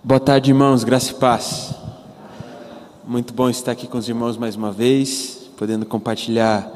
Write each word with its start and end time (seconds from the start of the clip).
Boa 0.00 0.18
tarde, 0.18 0.50
irmãos, 0.50 0.82
graça 0.82 1.12
e 1.12 1.14
paz. 1.14 1.74
Muito 3.06 3.32
bom 3.32 3.48
estar 3.48 3.72
aqui 3.72 3.86
com 3.86 3.98
os 3.98 4.08
irmãos 4.08 4.36
mais 4.36 4.56
uma 4.56 4.72
vez, 4.72 5.50
podendo 5.56 5.86
compartilhar 5.86 6.68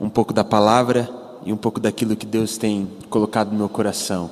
um 0.00 0.08
pouco 0.08 0.32
da 0.32 0.44
palavra 0.44 1.08
e 1.44 1.52
um 1.52 1.56
pouco 1.56 1.78
daquilo 1.78 2.16
que 2.16 2.24
Deus 2.24 2.56
tem 2.56 2.88
colocado 3.10 3.50
no 3.50 3.58
meu 3.58 3.68
coração. 3.68 4.30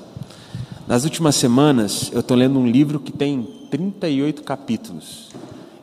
Nas 0.87 1.05
últimas 1.05 1.35
semanas, 1.37 2.11
eu 2.13 2.21
estou 2.21 2.37
lendo 2.37 2.59
um 2.59 2.67
livro 2.67 3.01
que 3.01 3.13
tem 3.13 3.43
38 3.71 4.43
capítulos. 4.43 5.29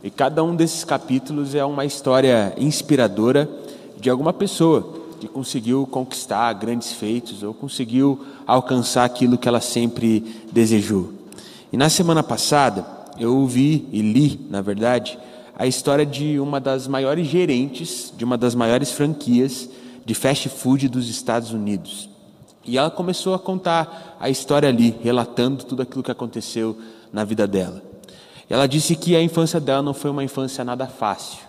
E 0.04 0.10
cada 0.10 0.44
um 0.44 0.56
desses 0.56 0.84
capítulos 0.84 1.54
é 1.54 1.64
uma 1.64 1.86
história 1.86 2.54
inspiradora 2.58 3.48
de 4.00 4.10
alguma 4.10 4.34
pessoa 4.34 5.02
que 5.20 5.28
conseguiu 5.28 5.86
conquistar 5.86 6.52
grandes 6.54 6.94
feitos 6.94 7.44
ou 7.44 7.54
conseguiu 7.54 8.26
alcançar 8.48 9.06
aquilo 9.06 9.38
que 9.38 9.48
ela 9.48 9.62
sempre 9.62 10.44
desejou. 10.52 11.15
E 11.76 11.78
na 11.78 11.90
semana 11.90 12.24
passada, 12.24 12.86
eu 13.20 13.36
ouvi 13.36 13.90
e 13.92 14.02
li, 14.02 14.48
na 14.50 14.62
verdade, 14.62 15.20
a 15.58 15.68
história 15.68 16.06
de 16.06 16.40
uma 16.40 16.58
das 16.58 16.88
maiores 16.88 17.28
gerentes 17.28 18.14
de 18.16 18.24
uma 18.24 18.38
das 18.38 18.56
maiores 18.56 18.92
franquias 18.94 19.68
de 20.06 20.16
fast 20.16 20.48
food 20.48 20.88
dos 20.88 21.10
Estados 21.10 21.52
Unidos. 21.52 22.10
E 22.64 22.78
ela 22.78 22.90
começou 22.90 23.34
a 23.34 23.40
contar 23.40 24.16
a 24.22 24.30
história 24.30 24.70
ali, 24.70 24.96
relatando 25.04 25.66
tudo 25.66 25.82
aquilo 25.82 26.02
que 26.02 26.10
aconteceu 26.10 26.78
na 27.12 27.26
vida 27.26 27.46
dela. 27.46 27.84
Ela 28.50 28.68
disse 28.68 28.96
que 28.96 29.14
a 29.14 29.22
infância 29.22 29.60
dela 29.60 29.82
não 29.82 29.94
foi 29.94 30.12
uma 30.12 30.24
infância 30.24 30.64
nada 30.64 30.88
fácil. 30.88 31.40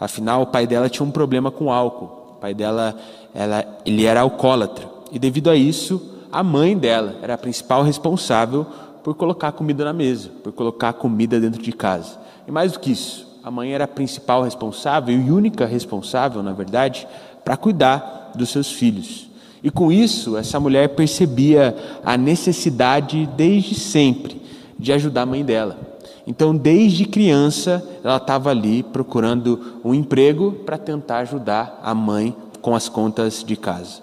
Afinal, 0.00 0.42
o 0.42 0.46
pai 0.46 0.66
dela 0.66 0.88
tinha 0.88 1.06
um 1.06 1.12
problema 1.12 1.52
com 1.52 1.72
álcool. 1.72 2.32
O 2.32 2.40
pai 2.40 2.54
dela, 2.54 2.96
ela, 3.32 3.64
ele 3.86 4.04
era 4.04 4.22
alcoólatra. 4.22 4.84
E 5.12 5.18
devido 5.20 5.48
a 5.48 5.54
isso, 5.54 6.16
a 6.32 6.42
mãe 6.42 6.76
dela 6.76 7.14
era 7.22 7.34
a 7.34 7.38
principal 7.38 7.84
responsável 7.84 8.66
por 9.06 9.14
colocar 9.14 9.52
comida 9.52 9.84
na 9.84 9.92
mesa, 9.92 10.30
por 10.42 10.52
colocar 10.52 10.92
comida 10.94 11.38
dentro 11.38 11.62
de 11.62 11.70
casa. 11.70 12.18
E 12.44 12.50
mais 12.50 12.72
do 12.72 12.80
que 12.80 12.90
isso, 12.90 13.24
a 13.44 13.52
mãe 13.52 13.72
era 13.72 13.84
a 13.84 13.86
principal 13.86 14.42
responsável 14.42 15.16
e 15.16 15.30
única 15.30 15.64
responsável, 15.64 16.42
na 16.42 16.52
verdade, 16.52 17.06
para 17.44 17.56
cuidar 17.56 18.32
dos 18.34 18.48
seus 18.48 18.72
filhos. 18.72 19.28
E 19.62 19.70
com 19.70 19.92
isso, 19.92 20.36
essa 20.36 20.58
mulher 20.58 20.88
percebia 20.96 21.76
a 22.04 22.16
necessidade 22.16 23.28
desde 23.36 23.76
sempre 23.76 24.42
de 24.76 24.92
ajudar 24.92 25.22
a 25.22 25.26
mãe 25.26 25.44
dela. 25.44 25.78
Então, 26.26 26.52
desde 26.52 27.04
criança, 27.04 27.88
ela 28.02 28.16
estava 28.16 28.50
ali 28.50 28.82
procurando 28.82 29.78
um 29.84 29.94
emprego 29.94 30.50
para 30.50 30.76
tentar 30.76 31.18
ajudar 31.18 31.80
a 31.80 31.94
mãe 31.94 32.34
com 32.60 32.74
as 32.74 32.88
contas 32.88 33.44
de 33.46 33.54
casa. 33.54 34.00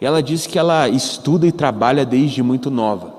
E 0.00 0.06
ela 0.06 0.22
disse 0.22 0.48
que 0.48 0.58
ela 0.58 0.88
estuda 0.88 1.46
e 1.46 1.52
trabalha 1.52 2.06
desde 2.06 2.42
muito 2.42 2.70
nova. 2.70 3.15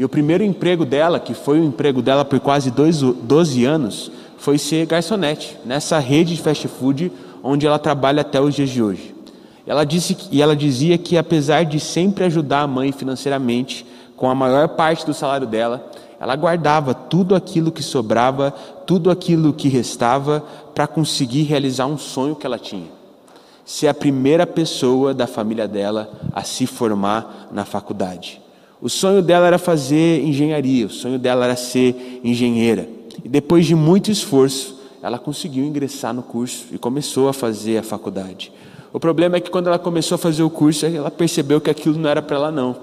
E 0.00 0.04
o 0.04 0.08
primeiro 0.08 0.42
emprego 0.42 0.86
dela, 0.86 1.20
que 1.20 1.34
foi 1.34 1.60
o 1.60 1.64
emprego 1.64 2.00
dela 2.00 2.24
por 2.24 2.40
quase 2.40 2.70
dois, 2.70 3.02
12 3.02 3.66
anos, 3.66 4.10
foi 4.38 4.56
ser 4.56 4.86
garçonete 4.86 5.58
nessa 5.62 5.98
rede 5.98 6.34
de 6.34 6.40
fast 6.40 6.66
food 6.68 7.12
onde 7.42 7.66
ela 7.66 7.78
trabalha 7.78 8.22
até 8.22 8.40
os 8.40 8.54
dias 8.54 8.70
de 8.70 8.82
hoje. 8.82 9.14
Ela 9.66 9.84
disse 9.84 10.16
e 10.32 10.40
ela 10.40 10.56
dizia 10.56 10.96
que 10.96 11.18
apesar 11.18 11.66
de 11.66 11.78
sempre 11.78 12.24
ajudar 12.24 12.62
a 12.62 12.66
mãe 12.66 12.92
financeiramente 12.92 13.84
com 14.16 14.30
a 14.30 14.34
maior 14.34 14.68
parte 14.68 15.04
do 15.04 15.12
salário 15.12 15.46
dela, 15.46 15.92
ela 16.18 16.34
guardava 16.34 16.94
tudo 16.94 17.34
aquilo 17.34 17.70
que 17.70 17.82
sobrava, 17.82 18.52
tudo 18.86 19.10
aquilo 19.10 19.52
que 19.52 19.68
restava 19.68 20.42
para 20.74 20.86
conseguir 20.86 21.42
realizar 21.42 21.84
um 21.84 21.98
sonho 21.98 22.34
que 22.34 22.46
ela 22.46 22.58
tinha. 22.58 22.88
Ser 23.66 23.88
a 23.88 23.92
primeira 23.92 24.46
pessoa 24.46 25.12
da 25.12 25.26
família 25.26 25.68
dela 25.68 26.10
a 26.32 26.42
se 26.42 26.66
formar 26.66 27.50
na 27.52 27.66
faculdade. 27.66 28.40
O 28.82 28.88
sonho 28.88 29.20
dela 29.20 29.46
era 29.46 29.58
fazer 29.58 30.22
engenharia, 30.22 30.86
o 30.86 30.90
sonho 30.90 31.18
dela 31.18 31.44
era 31.44 31.56
ser 31.56 32.20
engenheira. 32.24 32.88
E 33.22 33.28
depois 33.28 33.66
de 33.66 33.74
muito 33.74 34.10
esforço, 34.10 34.80
ela 35.02 35.18
conseguiu 35.18 35.64
ingressar 35.64 36.14
no 36.14 36.22
curso 36.22 36.66
e 36.72 36.78
começou 36.78 37.28
a 37.28 37.32
fazer 37.32 37.76
a 37.76 37.82
faculdade. 37.82 38.50
O 38.92 38.98
problema 38.98 39.36
é 39.36 39.40
que 39.40 39.50
quando 39.50 39.66
ela 39.66 39.78
começou 39.78 40.14
a 40.14 40.18
fazer 40.18 40.42
o 40.42 40.50
curso, 40.50 40.86
ela 40.86 41.10
percebeu 41.10 41.60
que 41.60 41.70
aquilo 41.70 41.98
não 41.98 42.08
era 42.08 42.22
para 42.22 42.36
ela 42.36 42.50
não, 42.50 42.74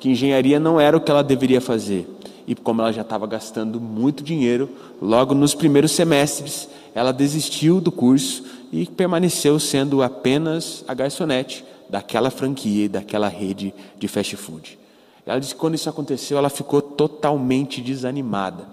que 0.00 0.08
engenharia 0.10 0.58
não 0.58 0.80
era 0.80 0.96
o 0.96 1.00
que 1.00 1.10
ela 1.10 1.22
deveria 1.22 1.60
fazer. 1.60 2.08
E 2.46 2.54
como 2.54 2.80
ela 2.80 2.92
já 2.92 3.02
estava 3.02 3.26
gastando 3.26 3.78
muito 3.78 4.24
dinheiro, 4.24 4.68
logo 5.00 5.34
nos 5.34 5.54
primeiros 5.54 5.92
semestres, 5.92 6.68
ela 6.94 7.12
desistiu 7.12 7.80
do 7.80 7.92
curso 7.92 8.42
e 8.72 8.86
permaneceu 8.86 9.58
sendo 9.60 10.02
apenas 10.02 10.82
a 10.88 10.94
garçonete 10.94 11.62
daquela 11.88 12.30
franquia 12.30 12.86
e 12.86 12.88
daquela 12.88 13.28
rede 13.28 13.72
de 13.98 14.08
fast 14.08 14.34
food. 14.36 14.81
Ela 15.24 15.38
disse 15.38 15.54
que 15.54 15.60
quando 15.60 15.74
isso 15.74 15.88
aconteceu, 15.88 16.36
ela 16.36 16.50
ficou 16.50 16.82
totalmente 16.82 17.80
desanimada. 17.80 18.66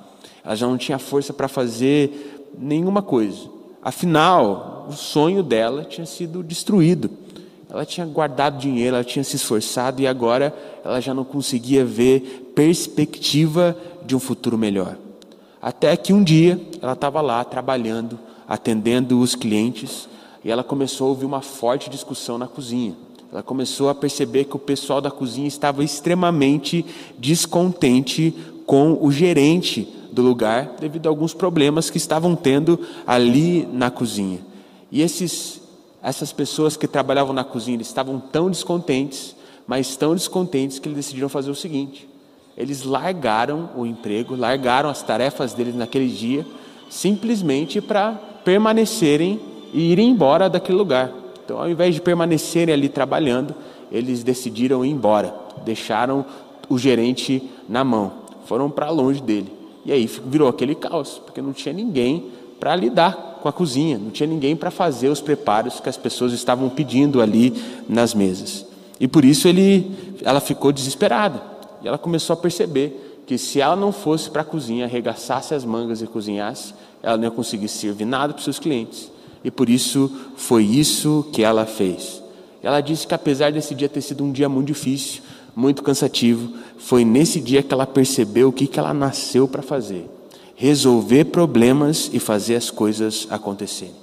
Ela 0.44 0.56
já 0.56 0.68
não 0.68 0.78
tinha 0.78 0.98
força 0.98 1.32
para 1.32 1.48
fazer 1.48 2.50
nenhuma 2.58 3.02
coisa. 3.02 3.50
Afinal, 3.82 4.88
o 4.90 4.94
sonho 4.94 5.44
dela 5.44 5.86
tinha 5.86 6.06
sido 6.06 6.44
destruído. 6.44 7.09
Ela 7.70 7.86
tinha 7.86 8.06
guardado 8.06 8.58
dinheiro, 8.58 8.96
ela 8.96 9.06
tinha 9.06 9.24
se 9.24 9.36
esforçado 9.36 10.02
e 10.02 10.08
agora 10.08 10.54
ela 10.84 11.00
já 11.00 11.14
não 11.14 11.24
conseguia 11.24 11.86
ver 11.86 12.52
perspectiva 12.56 13.78
de 14.04 14.16
um 14.16 14.20
futuro 14.20 14.58
melhor. 14.58 14.98
Até 15.62 15.96
que 15.96 16.12
um 16.12 16.24
dia 16.24 16.59
ela 16.82 16.94
estava 16.94 17.22
lá 17.22 17.44
trabalhando, 17.44 18.18
atendendo 18.48 19.20
os 19.20 19.36
clientes, 19.36 20.09
e 20.44 20.50
ela 20.50 20.64
começou 20.64 21.08
a 21.08 21.09
ouvir 21.09 21.26
uma 21.26 21.42
forte 21.42 21.90
discussão 21.90 22.38
na 22.38 22.48
cozinha. 22.48 22.96
Ela 23.31 23.44
começou 23.44 23.90
a 23.90 23.95
perceber 23.95 24.45
que 24.45 24.56
o 24.56 24.59
pessoal 24.59 25.00
da 25.00 25.12
cozinha 25.12 25.47
estava 25.47 25.84
extremamente 25.84 26.84
descontente 27.17 28.34
com 28.66 28.97
o 29.00 29.12
gerente 29.12 29.88
do 30.12 30.23
lugar 30.23 30.75
devido 30.79 31.06
a 31.06 31.09
alguns 31.09 31.34
problemas 31.34 31.90
que 31.91 31.97
estavam 31.97 32.35
tendo 32.35 32.79
ali 33.06 33.67
na 33.72 33.91
cozinha. 33.91 34.40
E 34.91 35.01
esses, 35.01 35.62
essas 36.01 36.34
pessoas 36.34 36.75
que 36.75 36.88
trabalhavam 36.88 37.34
na 37.34 37.44
cozinha 37.44 37.79
estavam 37.79 38.19
tão 38.19 38.50
descontentes, 38.50 39.35
mas 39.67 39.96
tão 39.96 40.16
descontentes 40.16 40.79
que 40.79 40.88
eles 40.88 40.97
decidiram 40.97 41.29
fazer 41.29 41.51
o 41.51 41.56
seguinte: 41.56 42.09
eles 42.57 42.84
largaram 42.84 43.69
o 43.75 43.85
emprego, 43.85 44.35
largaram 44.35 44.90
as 44.90 45.03
tarefas 45.03 45.53
deles 45.53 45.75
naquele 45.75 46.09
dia, 46.09 46.46
simplesmente 46.90 47.79
para 47.79 48.13
permanecerem 48.44 49.40
e 49.72 49.91
irem 49.91 50.09
embora 50.09 50.50
daquele 50.50 50.78
lugar. 50.79 51.19
Então, 51.50 51.60
ao 51.60 51.68
invés 51.68 51.96
de 51.96 52.02
permanecerem 52.02 52.72
ali 52.72 52.88
trabalhando, 52.88 53.56
eles 53.92 54.22
decidiram 54.22 54.86
ir 54.86 54.92
embora, 54.92 55.34
deixaram 55.66 56.24
o 56.70 56.78
gerente 56.78 57.42
na 57.68 57.84
mão, 57.84 58.12
foram 58.46 58.70
para 58.70 58.88
longe 58.92 59.20
dele. 59.20 59.52
E 59.84 59.92
aí 59.92 60.06
virou 60.28 60.48
aquele 60.48 60.76
caos, 60.76 61.20
porque 61.26 61.42
não 61.42 61.52
tinha 61.52 61.74
ninguém 61.74 62.26
para 62.59 62.76
lidar 62.76 63.40
com 63.42 63.50
a 63.50 63.52
cozinha, 63.52 63.98
não 63.98 64.12
tinha 64.12 64.28
ninguém 64.28 64.56
para 64.56 64.70
fazer 64.70 65.09
os 65.09 65.22
preparos 65.22 65.80
que 65.80 65.90
as 65.90 65.98
pessoas 65.98 66.34
estavam 66.34 66.70
pedindo 66.70 67.20
ali 67.20 67.59
nas 67.90 68.14
mesas. 68.14 68.64
E 69.00 69.08
por 69.08 69.26
isso 69.26 69.48
ele, 69.48 69.92
ela 70.22 70.40
ficou 70.40 70.72
desesperada. 70.72 71.42
E 71.82 71.88
ela 71.88 71.98
começou 71.98 72.36
a 72.36 72.38
perceber 72.38 73.24
que 73.26 73.40
se 73.40 73.59
ela 73.59 73.76
não 73.76 73.92
fosse 73.92 74.30
para 74.30 74.44
a 74.44 74.46
cozinha, 74.46 74.86
arregaçasse 74.86 75.56
as 75.56 75.66
mangas 75.66 76.00
e 76.00 76.06
cozinhasse, 76.06 76.76
ela 77.02 77.18
não 77.18 77.24
ia 77.24 77.32
conseguir 77.32 77.70
servir 77.70 78.06
nada 78.06 78.34
para 78.34 78.38
os 78.38 78.44
seus 78.44 78.59
clientes 78.59 79.18
e 79.44 79.50
por 79.50 79.70
isso 79.70 80.12
foi 80.36 80.64
isso 80.64 81.28
que 81.32 81.44
ela 81.44 81.66
fez. 81.66 82.22
Ela 82.62 82.82
disse 82.82 83.08
que 83.08 83.14
apesar 83.14 83.52
desse 83.52 83.74
dia 83.74 83.88
ter 83.88 84.02
sido 84.02 84.24
um 84.24 84.32
dia 84.32 84.50
muito 84.50 84.68
difícil, 84.68 85.22
muito 85.56 85.82
cansativo, 85.82 86.52
foi 86.78 87.06
nesse 87.06 87.40
dia 87.40 87.64
que 87.64 87.74
ela 87.74 87.88
percebeu 87.88 88.50
o 88.50 88.54
que, 88.54 88.68
que 88.68 88.80
ela 88.80 88.94
nasceu 88.94 89.48
para 89.48 89.62
fazer: 89.62 90.06
resolver 90.56 91.26
problemas 91.26 92.10
e 92.14 92.20
fazer 92.20 92.56
as 92.56 92.70
coisas 92.70 93.28
acontecerem. 93.30 93.96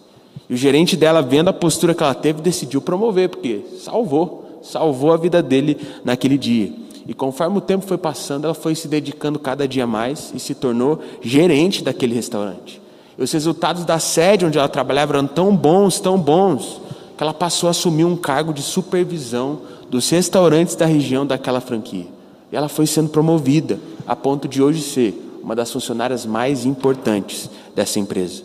E 0.48 0.54
o 0.54 0.56
gerente 0.56 0.96
dela, 0.96 1.22
vendo 1.22 1.48
a 1.48 1.52
postura 1.52 1.94
que 1.94 2.02
ela 2.02 2.14
teve, 2.14 2.40
decidiu 2.40 2.80
promover, 2.80 3.28
porque 3.28 3.62
salvou, 3.82 4.60
salvou 4.62 5.12
a 5.12 5.16
vida 5.16 5.42
dele 5.42 5.76
naquele 6.04 6.38
dia. 6.38 6.72
E 7.08 7.14
conforme 7.14 7.58
o 7.58 7.60
tempo 7.60 7.86
foi 7.86 7.98
passando, 7.98 8.44
ela 8.44 8.54
foi 8.54 8.74
se 8.74 8.88
dedicando 8.88 9.38
cada 9.38 9.66
dia 9.66 9.86
mais 9.86 10.32
e 10.34 10.40
se 10.40 10.54
tornou 10.54 11.00
gerente 11.22 11.82
daquele 11.82 12.14
restaurante. 12.14 12.80
Os 13.18 13.32
resultados 13.32 13.84
da 13.84 13.98
sede 13.98 14.44
onde 14.44 14.58
ela 14.58 14.68
trabalhava 14.68 15.14
eram 15.14 15.26
tão 15.26 15.56
bons, 15.56 15.98
tão 15.98 16.18
bons, 16.18 16.80
que 17.16 17.22
ela 17.22 17.32
passou 17.32 17.68
a 17.68 17.70
assumir 17.70 18.04
um 18.04 18.16
cargo 18.16 18.52
de 18.52 18.60
supervisão 18.62 19.60
dos 19.88 20.08
restaurantes 20.10 20.74
da 20.74 20.84
região 20.84 21.24
daquela 21.24 21.60
franquia. 21.60 22.06
E 22.52 22.56
ela 22.56 22.68
foi 22.68 22.86
sendo 22.86 23.08
promovida 23.08 23.80
a 24.06 24.14
ponto 24.14 24.46
de 24.46 24.62
hoje 24.62 24.82
ser 24.82 25.38
uma 25.42 25.54
das 25.54 25.72
funcionárias 25.72 26.26
mais 26.26 26.66
importantes 26.66 27.48
dessa 27.74 27.98
empresa. 27.98 28.42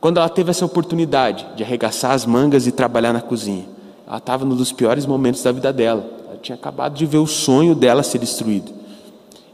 Quando 0.00 0.18
ela 0.18 0.28
teve 0.28 0.50
essa 0.50 0.64
oportunidade 0.64 1.46
de 1.54 1.62
arregaçar 1.62 2.12
as 2.12 2.24
mangas 2.24 2.66
e 2.66 2.72
trabalhar 2.72 3.12
na 3.12 3.20
cozinha, 3.20 3.66
ela 4.06 4.16
estava 4.18 4.44
num 4.44 4.56
dos 4.56 4.72
piores 4.72 5.06
momentos 5.06 5.42
da 5.42 5.52
vida 5.52 5.72
dela. 5.72 6.04
Ela 6.28 6.38
tinha 6.40 6.56
acabado 6.56 6.94
de 6.94 7.06
ver 7.06 7.18
o 7.18 7.26
sonho 7.26 7.74
dela 7.74 8.02
ser 8.02 8.18
destruído. 8.18 8.72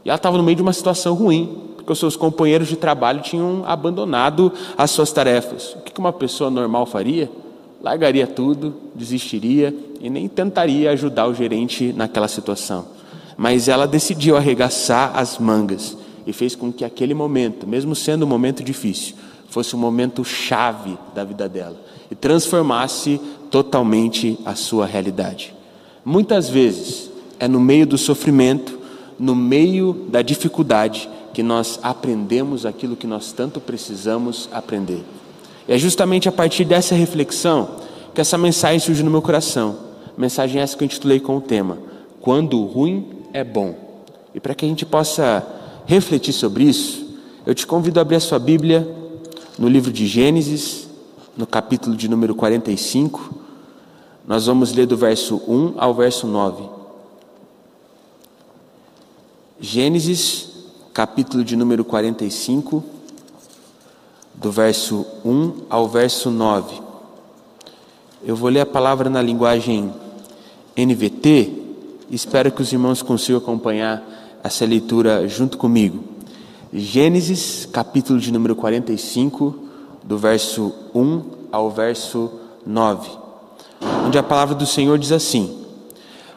E 0.03 0.09
ela 0.09 0.15
estava 0.15 0.37
no 0.37 0.43
meio 0.43 0.55
de 0.55 0.61
uma 0.61 0.73
situação 0.73 1.13
ruim, 1.13 1.68
porque 1.89 1.93
os 1.93 1.99
seus 1.99 2.15
companheiros 2.15 2.67
de 2.67 2.75
trabalho 2.75 3.19
tinham 3.19 3.63
abandonado 3.65 4.53
as 4.77 4.91
suas 4.91 5.11
tarefas. 5.11 5.73
O 5.73 5.79
que 5.79 5.99
uma 5.99 6.13
pessoa 6.13 6.51
normal 6.51 6.85
faria? 6.85 7.31
Largaria 7.81 8.27
tudo, 8.27 8.75
desistiria 8.93 9.73
e 9.99 10.07
nem 10.07 10.27
tentaria 10.27 10.91
ajudar 10.91 11.25
o 11.25 11.33
gerente 11.33 11.91
naquela 11.91 12.27
situação. 12.27 12.85
Mas 13.35 13.67
ela 13.67 13.87
decidiu 13.87 14.37
arregaçar 14.37 15.17
as 15.17 15.39
mangas 15.39 15.97
e 16.27 16.31
fez 16.31 16.55
com 16.55 16.71
que 16.71 16.85
aquele 16.85 17.15
momento, 17.15 17.65
mesmo 17.65 17.95
sendo 17.95 18.23
um 18.23 18.29
momento 18.29 18.63
difícil, 18.63 19.15
fosse 19.49 19.75
um 19.75 19.79
momento 19.79 20.23
chave 20.23 20.95
da 21.15 21.23
vida 21.23 21.49
dela 21.49 21.77
e 22.11 22.13
transformasse 22.13 23.19
totalmente 23.49 24.37
a 24.45 24.53
sua 24.53 24.85
realidade. 24.85 25.55
Muitas 26.05 26.49
vezes 26.49 27.09
é 27.39 27.47
no 27.47 27.59
meio 27.59 27.87
do 27.87 27.97
sofrimento, 27.97 28.77
no 29.17 29.35
meio 29.35 30.05
da 30.09 30.21
dificuldade, 30.21 31.09
que 31.39 31.43
nós 31.43 31.79
aprendemos 31.81 32.65
aquilo 32.65 32.97
que 32.97 33.07
nós 33.07 33.31
tanto 33.31 33.61
precisamos 33.61 34.49
aprender. 34.51 35.05
E 35.69 35.71
é 35.71 35.77
justamente 35.77 36.27
a 36.27 36.33
partir 36.33 36.65
dessa 36.65 36.93
reflexão 36.93 37.77
que 38.13 38.19
essa 38.19 38.37
mensagem 38.37 38.77
surge 38.77 39.01
no 39.03 39.09
meu 39.09 39.21
coração. 39.21 39.77
Mensagem 40.17 40.61
essa 40.61 40.75
que 40.75 40.83
eu 40.83 40.85
intitulei 40.85 41.17
com 41.17 41.37
o 41.37 41.39
tema: 41.39 41.77
Quando 42.19 42.59
o 42.59 42.65
ruim 42.65 43.07
é 43.31 43.41
bom. 43.41 43.73
E 44.35 44.39
para 44.41 44.53
que 44.53 44.65
a 44.65 44.67
gente 44.67 44.85
possa 44.85 45.47
refletir 45.85 46.33
sobre 46.33 46.65
isso, 46.65 47.07
eu 47.45 47.55
te 47.55 47.65
convido 47.65 47.99
a 47.99 48.01
abrir 48.01 48.17
a 48.17 48.19
sua 48.19 48.37
Bíblia 48.37 48.85
no 49.57 49.69
livro 49.69 49.93
de 49.93 50.07
Gênesis, 50.07 50.89
no 51.37 51.47
capítulo 51.47 51.95
de 51.95 52.09
número 52.09 52.35
45. 52.35 53.33
Nós 54.27 54.45
vamos 54.45 54.73
ler 54.73 54.87
do 54.87 54.97
verso 54.97 55.41
1 55.47 55.75
ao 55.77 55.93
verso 55.93 56.27
9. 56.27 56.65
Gênesis 59.61 60.48
capítulo 60.99 61.45
de 61.45 61.55
número 61.55 61.85
45, 61.85 62.83
do 64.33 64.51
verso 64.51 65.05
1 65.23 65.53
ao 65.69 65.87
verso 65.87 66.29
9. 66.29 66.75
Eu 68.21 68.35
vou 68.35 68.49
ler 68.49 68.59
a 68.59 68.65
palavra 68.65 69.09
na 69.09 69.21
linguagem 69.21 69.93
NVT, 70.75 71.53
espero 72.11 72.51
que 72.51 72.61
os 72.61 72.73
irmãos 72.73 73.01
consigam 73.01 73.39
acompanhar 73.39 74.03
essa 74.43 74.65
leitura 74.65 75.25
junto 75.25 75.57
comigo. 75.57 76.03
Gênesis, 76.73 77.65
capítulo 77.65 78.19
de 78.19 78.33
número 78.33 78.53
45, 78.53 79.55
do 80.03 80.17
verso 80.17 80.73
1 80.93 81.23
ao 81.49 81.71
verso 81.71 82.29
9, 82.65 83.09
onde 84.05 84.17
a 84.17 84.23
palavra 84.23 84.53
do 84.53 84.65
Senhor 84.65 84.99
diz 84.99 85.13
assim: 85.13 85.63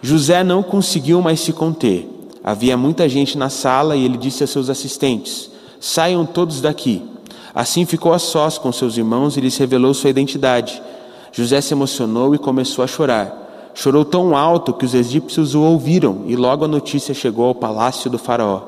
José 0.01 0.45
não 0.45 0.63
conseguiu 0.63 1.21
mais 1.21 1.41
se 1.41 1.53
conter 1.53 2.12
Havia 2.45 2.77
muita 2.77 3.09
gente 3.09 3.39
na 3.39 3.49
sala 3.49 3.95
e 3.97 4.05
ele 4.05 4.17
disse 4.17 4.43
a 4.43 4.47
seus 4.47 4.69
assistentes: 4.69 5.51
Saiam 5.81 6.27
todos 6.27 6.61
daqui. 6.61 7.03
Assim 7.55 7.85
ficou 7.85 8.13
a 8.13 8.19
sós 8.19 8.59
com 8.59 8.73
seus 8.73 8.97
irmãos 8.97 9.37
e 9.37 9.41
lhes 9.41 9.57
revelou 9.57 9.93
sua 9.93 10.11
identidade. 10.11 10.83
José 11.31 11.61
se 11.61 11.75
emocionou 11.75 12.35
e 12.35 12.39
começou 12.39 12.83
a 12.85 12.89
chorar. 12.89 13.71
Chorou 13.75 14.05
tão 14.05 14.37
alto 14.37 14.73
que 14.73 14.85
os 14.85 14.95
egípcios 14.95 15.55
o 15.55 15.63
ouviram 15.63 16.23
e 16.27 16.37
logo 16.37 16.65
a 16.65 16.69
notícia 16.69 17.15
chegou 17.15 17.47
ao 17.47 17.55
palácio 17.55 18.11
do 18.11 18.19
Faraó. 18.19 18.63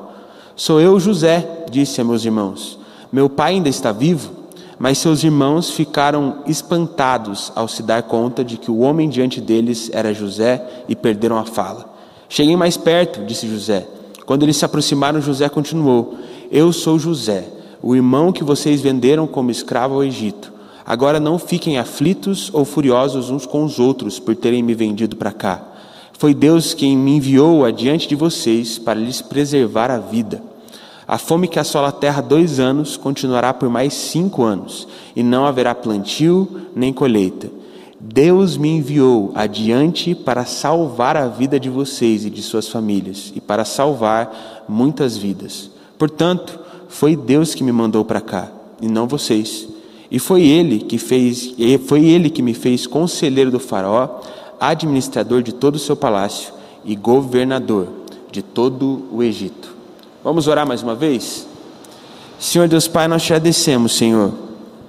Sou 0.55 0.79
eu, 0.79 0.99
José, 0.99 1.65
disse 1.69 1.99
a 1.99 2.03
meus 2.03 2.23
irmãos. 2.23 2.79
Meu 3.11 3.29
pai 3.29 3.53
ainda 3.53 3.69
está 3.69 3.91
vivo? 3.91 4.31
Mas 4.79 4.97
seus 4.97 5.23
irmãos 5.23 5.69
ficaram 5.69 6.39
espantados 6.47 7.51
ao 7.55 7.67
se 7.67 7.83
dar 7.83 8.03
conta 8.03 8.43
de 8.43 8.57
que 8.57 8.71
o 8.71 8.79
homem 8.79 9.09
diante 9.09 9.39
deles 9.39 9.89
era 9.93 10.13
José 10.13 10.83
e 10.87 10.95
perderam 10.95 11.37
a 11.37 11.45
fala. 11.45 11.94
Cheguem 12.27 12.55
mais 12.55 12.77
perto, 12.77 13.23
disse 13.25 13.47
José. 13.47 13.87
Quando 14.25 14.43
eles 14.43 14.57
se 14.57 14.65
aproximaram, 14.65 15.21
José 15.21 15.47
continuou: 15.49 16.15
Eu 16.51 16.73
sou 16.73 16.97
José, 16.97 17.47
o 17.81 17.95
irmão 17.95 18.31
que 18.31 18.43
vocês 18.43 18.81
venderam 18.81 19.27
como 19.27 19.51
escravo 19.51 19.95
ao 19.95 20.03
Egito. 20.03 20.51
Agora 20.85 21.19
não 21.19 21.39
fiquem 21.39 21.77
aflitos 21.77 22.49
ou 22.53 22.63
furiosos 22.63 23.29
uns 23.29 23.45
com 23.45 23.63
os 23.63 23.79
outros 23.79 24.19
por 24.19 24.35
terem 24.35 24.61
me 24.61 24.73
vendido 24.73 25.15
para 25.15 25.31
cá. 25.31 25.63
Foi 26.13 26.33
Deus 26.33 26.73
quem 26.73 26.95
me 26.95 27.17
enviou 27.17 27.65
adiante 27.65 28.07
de 28.07 28.15
vocês 28.15 28.77
para 28.77 28.99
lhes 28.99 29.21
preservar 29.21 29.91
a 29.91 29.97
vida. 29.97 30.41
A 31.07 31.17
fome 31.17 31.47
que 31.47 31.59
assola 31.59 31.89
a 31.89 31.91
terra 31.91 32.21
dois 32.21 32.59
anos 32.59 32.97
continuará 32.97 33.53
por 33.53 33.69
mais 33.69 33.93
cinco 33.93 34.43
anos, 34.43 34.87
e 35.15 35.21
não 35.21 35.45
haverá 35.45 35.75
plantio 35.75 36.61
nem 36.75 36.91
colheita. 36.91 37.49
Deus 37.99 38.57
me 38.57 38.69
enviou 38.69 39.31
adiante 39.35 40.13
para 40.13 40.45
salvar 40.45 41.15
a 41.15 41.27
vida 41.27 41.59
de 41.59 41.69
vocês 41.69 42.25
e 42.25 42.29
de 42.29 42.41
suas 42.41 42.67
famílias 42.67 43.31
e 43.35 43.41
para 43.41 43.63
salvar 43.63 44.65
muitas 44.67 45.17
vidas. 45.17 45.71
Portanto, 45.97 46.59
foi 46.89 47.15
Deus 47.15 47.55
que 47.55 47.63
me 47.63 47.71
mandou 47.71 48.03
para 48.03 48.21
cá 48.21 48.51
e 48.81 48.87
não 48.87 49.07
vocês. 49.07 49.67
E 50.11 50.19
foi 50.19 50.43
ele 50.43 50.79
que 50.79 50.97
fez, 50.97 51.55
foi 51.87 52.05
ele 52.05 52.29
que 52.29 52.41
me 52.41 52.53
fez 52.53 52.85
conselheiro 52.85 53.49
do 53.49 53.59
faraó, 53.59 54.21
administrador 54.59 55.41
de 55.41 55.53
todo 55.53 55.75
o 55.75 55.79
seu 55.79 55.95
palácio 55.95 56.53
e 56.83 56.95
governador 56.95 57.87
de 58.31 58.41
todo 58.41 59.05
o 59.11 59.23
Egito. 59.23 59.73
Vamos 60.23 60.47
orar 60.47 60.67
mais 60.67 60.83
uma 60.83 60.95
vez? 60.95 61.47
Senhor 62.39 62.67
Deus 62.67 62.87
Pai, 62.87 63.07
nós 63.07 63.23
te 63.23 63.33
agradecemos, 63.33 63.95
Senhor. 63.95 64.33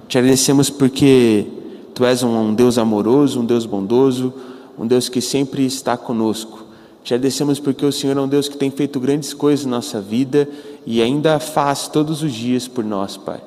Te 0.08 0.18
agradecemos 0.18 0.68
porque 0.68 1.46
Tu 1.96 2.04
és 2.04 2.22
um 2.22 2.54
Deus 2.54 2.76
amoroso, 2.76 3.40
um 3.40 3.44
Deus 3.46 3.64
bondoso, 3.64 4.30
um 4.78 4.86
Deus 4.86 5.08
que 5.08 5.22
sempre 5.22 5.64
está 5.64 5.96
conosco. 5.96 6.62
Te 7.02 7.14
agradecemos 7.14 7.58
porque 7.58 7.86
o 7.86 7.90
Senhor 7.90 8.14
é 8.18 8.20
um 8.20 8.28
Deus 8.28 8.50
que 8.50 8.56
tem 8.58 8.70
feito 8.70 9.00
grandes 9.00 9.32
coisas 9.32 9.64
na 9.64 9.76
nossa 9.76 9.98
vida 9.98 10.46
e 10.84 11.00
ainda 11.00 11.38
faz 11.38 11.88
todos 11.88 12.22
os 12.22 12.34
dias 12.34 12.68
por 12.68 12.84
nós, 12.84 13.16
Pai. 13.16 13.40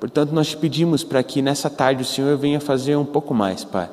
Portanto, 0.00 0.32
nós 0.32 0.48
te 0.48 0.56
pedimos 0.56 1.04
para 1.04 1.22
que 1.22 1.40
nessa 1.40 1.70
tarde 1.70 2.02
o 2.02 2.04
Senhor 2.04 2.36
venha 2.36 2.58
fazer 2.58 2.96
um 2.96 3.04
pouco 3.04 3.32
mais, 3.32 3.62
Pai. 3.62 3.88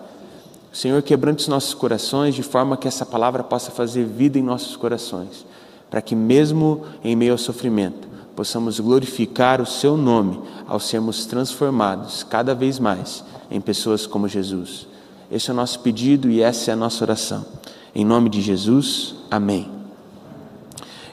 O 0.74 0.76
Senhor 0.76 1.00
quebrante 1.04 1.42
os 1.42 1.48
nossos 1.48 1.76
corações 1.76 2.34
de 2.34 2.42
forma 2.42 2.78
que 2.78 2.88
essa 2.88 3.06
palavra 3.06 3.44
possa 3.44 3.70
fazer 3.70 4.06
vida 4.06 4.40
em 4.40 4.44
nossos 4.44 4.76
corações, 4.76 5.46
para 5.88 6.02
que 6.02 6.16
mesmo 6.16 6.82
em 7.04 7.16
meio 7.16 7.34
ao 7.34 7.38
sofrimento, 7.38 8.08
possamos 8.36 8.80
glorificar 8.80 9.62
o 9.62 9.68
Seu 9.68 9.96
nome 9.96 10.40
ao 10.68 10.80
sermos 10.80 11.28
transformados 11.28 12.24
cada 12.24 12.56
vez 12.56 12.80
mais 12.80 13.24
em 13.50 13.60
pessoas 13.60 14.06
como 14.06 14.28
Jesus. 14.28 14.88
Esse 15.32 15.50
é 15.50 15.54
o 15.54 15.56
nosso 15.56 15.80
pedido 15.80 16.30
e 16.30 16.42
essa 16.42 16.72
é 16.72 16.74
a 16.74 16.78
nossa 16.78 17.04
oração. 17.04 17.46
Em 17.94 18.06
nome 18.06 18.30
de 18.30 18.42
Jesus, 18.42 19.16
amém. 19.30 19.70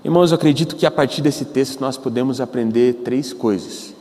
Irmãos, 0.04 0.30
eu 0.30 0.36
acredito 0.36 0.76
que 0.76 0.86
a 0.86 0.90
partir 0.90 1.20
desse 1.20 1.44
texto 1.44 1.80
nós 1.80 1.96
podemos 1.96 2.40
aprender 2.40 3.02
três 3.04 3.32
coisas. 3.32 3.92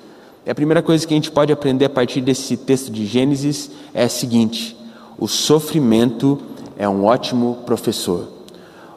E 0.45 0.51
a 0.51 0.55
primeira 0.55 0.83
coisa 0.83 1.05
que 1.07 1.13
a 1.13 1.17
gente 1.17 1.31
pode 1.31 1.51
aprender 1.51 1.85
a 1.85 1.89
partir 1.89 2.21
desse 2.21 2.55
texto 2.55 2.91
de 2.91 3.05
Gênesis 3.07 3.71
é 3.93 4.03
a 4.03 4.09
seguinte: 4.09 4.77
o 5.17 5.27
sofrimento 5.27 6.39
é 6.77 6.87
um 6.87 7.05
ótimo 7.05 7.63
professor. 7.65 8.27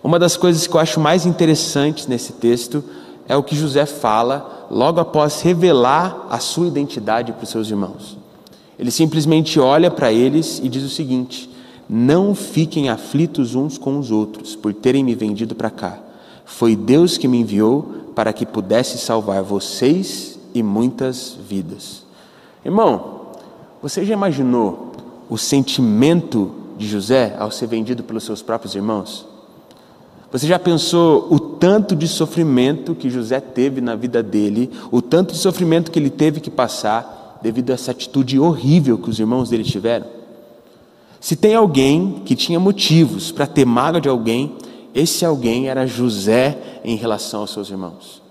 Uma 0.03 0.19
das 0.19 0.37
coisas 0.37 0.67
que 0.67 0.75
eu 0.75 0.81
acho 0.81 1.01
mais 1.01 1.25
interessantes 1.25 2.07
nesse 2.07 2.35
texto 2.35 2.85
é 3.27 3.35
o 3.35 3.43
que 3.43 3.57
José 3.57 3.87
fala 3.87 4.67
logo 4.71 5.01
após 5.01 5.41
revelar 5.41 6.27
a 6.29 6.39
sua 6.39 6.67
identidade 6.67 7.33
para 7.33 7.45
os 7.45 7.49
seus 7.49 7.71
irmãos. 7.71 8.18
Ele 8.79 8.91
simplesmente 8.91 9.59
olha 9.59 9.91
para 9.91 10.13
eles 10.13 10.61
e 10.63 10.69
diz 10.69 10.85
o 10.85 10.89
seguinte: 10.89 11.51
Não 11.89 12.35
fiquem 12.35 12.89
aflitos 12.89 13.55
uns 13.55 13.77
com 13.77 13.99
os 13.99 14.11
outros 14.11 14.55
por 14.55 14.73
terem 14.73 15.03
me 15.03 15.15
vendido 15.15 15.55
para 15.55 15.71
cá. 15.71 15.99
Foi 16.45 16.77
Deus 16.77 17.19
que 17.19 17.29
me 17.29 17.41
enviou 17.41 18.13
para 18.15 18.33
que 18.33 18.47
pudesse 18.47 18.99
salvar 18.99 19.43
vocês 19.43 20.39
e 20.55 20.63
muitas 20.63 21.37
vidas. 21.49 22.05
Irmão, 22.65 23.19
você 23.83 24.05
já 24.05 24.15
imaginou 24.15 24.93
o 25.29 25.37
sentimento 25.37 26.53
de 26.77 26.87
José 26.87 27.37
ao 27.39 27.51
ser 27.51 27.67
vendido 27.67 28.03
pelos 28.03 28.25
seus 28.25 28.43
próprios 28.43 28.75
irmãos? 28.75 29.27
Você 30.31 30.47
já 30.47 30.59
pensou 30.59 31.27
o 31.31 31.41
tanto 31.41 31.97
de 31.97 32.07
sofrimento 32.07 32.95
que 32.95 33.09
José 33.09 33.41
teve 33.41 33.81
na 33.81 33.95
vida 33.95 34.23
dele, 34.23 34.71
o 34.91 35.01
tanto 35.01 35.33
de 35.33 35.39
sofrimento 35.39 35.91
que 35.91 35.99
ele 35.99 36.11
teve 36.11 36.41
que 36.41 36.51
passar 36.51 37.18
devido 37.43 37.71
a 37.71 37.75
essa 37.75 37.91
atitude 37.91 38.39
horrível 38.39 38.99
que 38.99 39.11
os 39.11 39.19
irmãos 39.19 39.51
dele 39.51 39.65
tiveram? 39.65 40.07
Se 41.21 41.35
tem 41.35 41.55
alguém 41.55 42.23
que 42.25 42.37
tinha 42.37 42.61
motivos 42.61 43.33
para 43.33 43.47
ter 43.47 43.65
mágoa 43.65 44.01
de 44.01 44.09
alguém, 44.09 44.55
esse 44.95 45.25
alguém 45.25 45.69
era 45.69 45.87
José 45.87 46.81
em 46.85 46.97
relação 46.97 47.41
aos 47.41 47.51
seus 47.51 47.71
irmãos. 47.71 48.23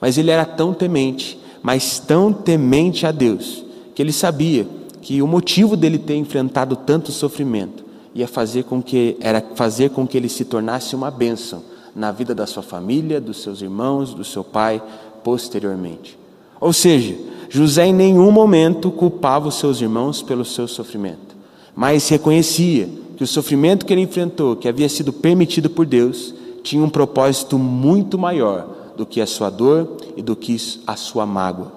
Mas 0.00 0.16
ele 0.16 0.30
era 0.30 0.44
tão 0.44 0.72
temente, 0.72 1.38
mas 1.62 1.98
tão 1.98 2.32
temente 2.32 3.06
a 3.06 3.10
Deus, 3.10 3.64
que 3.94 4.02
ele 4.02 4.12
sabia 4.12 4.66
que 5.00 5.22
o 5.22 5.26
motivo 5.26 5.76
dele 5.76 5.98
ter 5.98 6.16
enfrentado 6.16 6.76
tanto 6.76 7.12
sofrimento 7.12 7.84
ia 8.14 8.26
fazer 8.26 8.64
com 8.64 8.82
que 8.82 9.16
era 9.20 9.44
fazer 9.54 9.90
com 9.90 10.06
que 10.06 10.16
ele 10.16 10.28
se 10.28 10.44
tornasse 10.44 10.96
uma 10.96 11.10
bênção 11.10 11.62
na 11.94 12.10
vida 12.10 12.34
da 12.34 12.46
sua 12.46 12.62
família, 12.62 13.20
dos 13.20 13.42
seus 13.42 13.62
irmãos, 13.62 14.14
do 14.14 14.24
seu 14.24 14.42
pai 14.42 14.82
posteriormente. 15.22 16.18
Ou 16.60 16.72
seja, 16.72 17.16
José 17.48 17.86
em 17.86 17.92
nenhum 17.92 18.30
momento 18.30 18.90
culpava 18.90 19.48
os 19.48 19.56
seus 19.56 19.80
irmãos 19.80 20.22
pelo 20.22 20.44
seu 20.44 20.66
sofrimento, 20.66 21.36
mas 21.74 22.08
reconhecia 22.08 22.88
que 23.16 23.24
o 23.24 23.26
sofrimento 23.26 23.86
que 23.86 23.92
ele 23.92 24.02
enfrentou, 24.02 24.56
que 24.56 24.68
havia 24.68 24.88
sido 24.88 25.12
permitido 25.12 25.70
por 25.70 25.86
Deus, 25.86 26.34
tinha 26.62 26.84
um 26.84 26.90
propósito 26.90 27.58
muito 27.58 28.18
maior 28.18 28.66
do 28.96 29.06
que 29.06 29.20
a 29.20 29.26
sua 29.26 29.50
dor 29.50 29.96
e 30.16 30.22
do 30.22 30.34
que 30.34 30.56
a 30.86 30.96
sua 30.96 31.24
mágoa. 31.24 31.72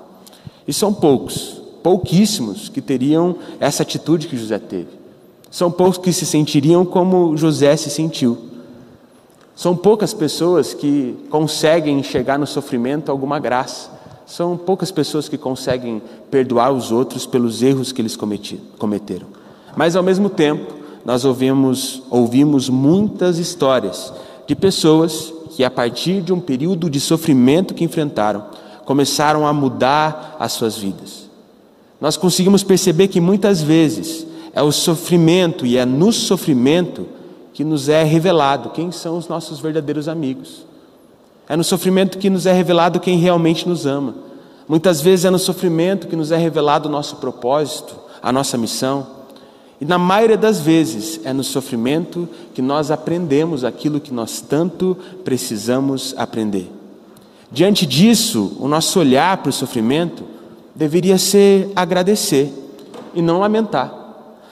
E 0.67 0.73
são 0.73 0.93
poucos, 0.93 1.61
pouquíssimos 1.81 2.69
que 2.69 2.81
teriam 2.81 3.35
essa 3.59 3.83
atitude 3.83 4.27
que 4.27 4.37
José 4.37 4.59
teve. 4.59 4.99
São 5.49 5.71
poucos 5.71 5.97
que 5.97 6.13
se 6.13 6.25
sentiriam 6.25 6.85
como 6.85 7.35
José 7.35 7.75
se 7.75 7.89
sentiu. 7.89 8.37
São 9.55 9.75
poucas 9.75 10.13
pessoas 10.13 10.73
que 10.73 11.17
conseguem 11.29 11.99
enxergar 11.99 12.37
no 12.37 12.47
sofrimento 12.47 13.11
alguma 13.11 13.39
graça. 13.39 13.98
São 14.29 14.55
poucas 14.55 14.91
pessoas 14.91 15.27
que 15.27 15.39
conseguem 15.39 15.99
perdoar 16.29 16.71
os 16.71 16.91
outros 16.91 17.25
pelos 17.25 17.63
erros 17.63 17.91
que 17.91 17.99
eles 17.99 18.15
cometeram. 18.15 19.25
Mas, 19.75 19.95
ao 19.95 20.03
mesmo 20.03 20.29
tempo, 20.29 20.71
nós 21.03 21.25
ouvimos, 21.25 22.03
ouvimos 22.11 22.69
muitas 22.69 23.39
histórias 23.39 24.13
de 24.45 24.55
pessoas 24.55 25.33
que, 25.49 25.63
a 25.63 25.71
partir 25.71 26.21
de 26.21 26.31
um 26.31 26.39
período 26.39 26.91
de 26.91 26.99
sofrimento 26.99 27.73
que 27.73 27.83
enfrentaram, 27.83 28.45
começaram 28.85 29.47
a 29.47 29.51
mudar 29.51 30.37
as 30.39 30.53
suas 30.53 30.77
vidas. 30.77 31.27
Nós 31.99 32.15
conseguimos 32.15 32.63
perceber 32.63 33.07
que 33.07 33.19
muitas 33.19 33.63
vezes 33.63 34.27
é 34.53 34.61
o 34.61 34.71
sofrimento 34.71 35.65
e 35.65 35.75
é 35.75 35.85
no 35.85 36.13
sofrimento 36.13 37.07
que 37.51 37.63
nos 37.63 37.89
é 37.89 38.03
revelado 38.03 38.69
quem 38.69 38.91
são 38.91 39.17
os 39.17 39.27
nossos 39.27 39.59
verdadeiros 39.59 40.07
amigos. 40.07 40.68
É 41.49 41.57
no 41.57 41.63
sofrimento 41.63 42.19
que 42.19 42.29
nos 42.29 42.45
é 42.45 42.53
revelado 42.53 42.99
quem 42.99 43.17
realmente 43.17 43.67
nos 43.67 43.87
ama. 43.87 44.13
Muitas 44.67 45.01
vezes 45.01 45.25
é 45.25 45.31
no 45.31 45.39
sofrimento 45.39 46.07
que 46.07 46.15
nos 46.15 46.31
é 46.31 46.37
revelado 46.37 46.87
o 46.87 46.91
nosso 46.91 47.15
propósito, 47.15 47.95
a 48.21 48.31
nossa 48.31 48.55
missão. 48.55 49.07
E 49.81 49.85
na 49.85 49.97
maioria 49.97 50.37
das 50.37 50.59
vezes 50.59 51.19
é 51.23 51.33
no 51.33 51.43
sofrimento 51.43 52.29
que 52.53 52.61
nós 52.61 52.91
aprendemos 52.91 53.63
aquilo 53.63 53.99
que 53.99 54.13
nós 54.13 54.41
tanto 54.41 54.95
precisamos 55.23 56.13
aprender. 56.17 56.69
Diante 57.51 57.83
disso, 57.83 58.55
o 58.59 58.67
nosso 58.67 58.99
olhar 58.99 59.37
para 59.37 59.49
o 59.49 59.53
sofrimento 59.53 60.23
deveria 60.75 61.17
ser 61.17 61.71
agradecer 61.75 62.53
e 63.15 63.23
não 63.23 63.39
lamentar. 63.39 63.91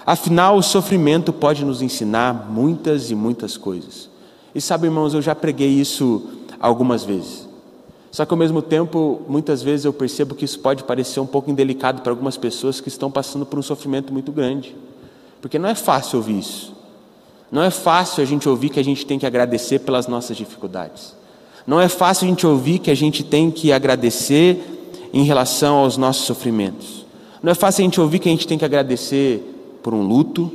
Afinal, 0.04 0.58
o 0.58 0.64
sofrimento 0.64 1.32
pode 1.32 1.64
nos 1.64 1.84
ensinar 1.84 2.50
muitas 2.50 3.12
e 3.12 3.16
muitas 3.16 3.56
coisas. 3.56 4.10
E 4.56 4.60
sabe, 4.60 4.88
irmãos, 4.88 5.14
eu 5.14 5.22
já 5.22 5.36
preguei 5.36 5.70
isso 5.70 6.37
algumas 6.60 7.04
vezes. 7.04 7.48
Só 8.12 8.26
que 8.26 8.34
ao 8.34 8.38
mesmo 8.38 8.62
tempo, 8.62 9.22
muitas 9.28 9.62
vezes 9.62 9.86
eu 9.86 9.94
percebo 9.94 10.34
que 10.34 10.46
isso 10.46 10.60
pode 10.60 10.84
parecer 10.84 11.20
um 11.20 11.26
pouco 11.26 11.52
indelicado 11.52 12.02
para 12.02 12.12
algumas 12.12 12.38
pessoas 12.38 12.82
que 12.82 12.88
estão 12.88 13.12
passando 13.12 13.46
por 13.46 13.60
um 13.60 13.62
sofrimento 13.62 14.12
muito 14.12 14.32
grande. 14.32 14.76
Porque 15.42 15.60
não 15.60 15.70
é 15.70 15.76
fácil 15.76 16.18
ouvir 16.18 16.40
isso. 16.40 16.74
Não 17.52 17.62
é 17.62 17.70
fácil 17.70 18.24
a 18.24 18.26
gente 18.26 18.48
ouvir 18.50 18.70
que 18.70 18.80
a 18.80 18.84
gente 18.84 19.06
tem 19.06 19.20
que 19.20 19.26
agradecer 19.26 19.80
pelas 19.80 20.08
nossas 20.08 20.36
dificuldades. 20.36 21.16
Não 21.66 21.80
é 21.80 21.88
fácil 21.88 22.26
a 22.26 22.30
gente 22.30 22.48
ouvir 22.48 22.80
que 22.80 22.90
a 22.90 22.96
gente 22.96 23.24
tem 23.24 23.52
que 23.52 23.72
agradecer 23.72 25.10
em 25.14 25.24
relação 25.24 25.78
aos 25.78 25.98
nossos 25.98 26.26
sofrimentos. 26.26 27.06
Não 27.44 27.52
é 27.52 27.56
fácil 27.56 27.82
a 27.82 27.86
gente 27.86 28.02
ouvir 28.02 28.20
que 28.20 28.30
a 28.30 28.32
gente 28.32 28.48
tem 28.48 28.58
que 28.58 28.66
agradecer 28.66 29.80
por 29.84 29.94
um 29.94 30.02
luto, 30.02 30.52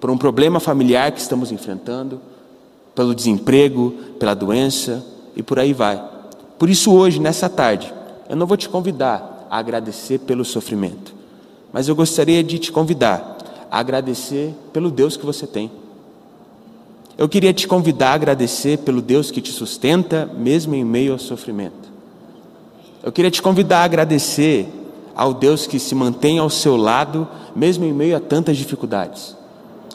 por 0.00 0.10
um 0.10 0.18
problema 0.18 0.58
familiar 0.58 1.12
que 1.12 1.20
estamos 1.20 1.52
enfrentando, 1.52 2.20
pelo 2.94 3.14
desemprego, 3.14 3.92
pela 4.18 4.34
doença 4.34 5.04
e 5.36 5.42
por 5.42 5.58
aí 5.58 5.72
vai. 5.72 6.02
Por 6.58 6.70
isso, 6.70 6.92
hoje, 6.92 7.20
nessa 7.20 7.48
tarde, 7.48 7.92
eu 8.28 8.34
não 8.34 8.46
vou 8.46 8.56
te 8.56 8.68
convidar 8.68 9.46
a 9.50 9.58
agradecer 9.58 10.18
pelo 10.20 10.44
sofrimento, 10.44 11.14
mas 11.72 11.86
eu 11.86 11.94
gostaria 11.94 12.42
de 12.42 12.58
te 12.58 12.72
convidar 12.72 13.36
a 13.70 13.78
agradecer 13.78 14.54
pelo 14.72 14.90
Deus 14.90 15.16
que 15.16 15.26
você 15.26 15.46
tem. 15.46 15.70
Eu 17.18 17.28
queria 17.28 17.52
te 17.52 17.68
convidar 17.68 18.10
a 18.10 18.14
agradecer 18.14 18.78
pelo 18.78 19.00
Deus 19.02 19.30
que 19.30 19.40
te 19.40 19.52
sustenta, 19.52 20.28
mesmo 20.36 20.74
em 20.74 20.84
meio 20.84 21.12
ao 21.12 21.18
sofrimento. 21.18 21.86
Eu 23.02 23.12
queria 23.12 23.30
te 23.30 23.40
convidar 23.40 23.80
a 23.80 23.84
agradecer 23.84 24.68
ao 25.14 25.32
Deus 25.32 25.66
que 25.66 25.78
se 25.78 25.94
mantém 25.94 26.38
ao 26.38 26.50
seu 26.50 26.76
lado, 26.76 27.28
mesmo 27.54 27.84
em 27.84 27.92
meio 27.92 28.16
a 28.16 28.20
tantas 28.20 28.56
dificuldades. 28.56 29.35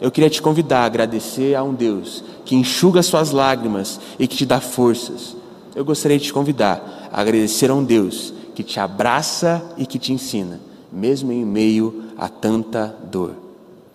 Eu 0.02 0.10
queria 0.10 0.32
te 0.32 0.42
convidar 0.42 0.80
a 0.80 0.86
agradecer 0.86 1.54
a 1.54 1.62
um 1.62 1.76
Deus 1.76 2.24
que 2.44 2.56
enxuga 2.56 3.04
suas 3.04 3.30
lágrimas 3.30 4.00
e 4.18 4.28
que 4.28 4.36
te 4.36 4.48
dá 4.48 4.60
forças. 4.60 5.36
Eu 5.76 5.86
gostaria 5.86 6.18
de 6.18 6.26
te 6.26 6.34
convidar 6.34 7.10
a 7.14 7.22
agradecer 7.22 7.70
a 7.70 7.76
um 7.76 7.84
Deus 7.84 8.34
que 8.56 8.64
te 8.64 8.80
abraça 8.80 9.64
e 9.78 9.86
que 9.86 10.00
te 10.00 10.12
ensina, 10.12 10.60
mesmo 10.92 11.32
em 11.32 11.46
meio 11.46 12.06
a 12.18 12.28
tanta 12.28 12.96
dor. 13.12 13.36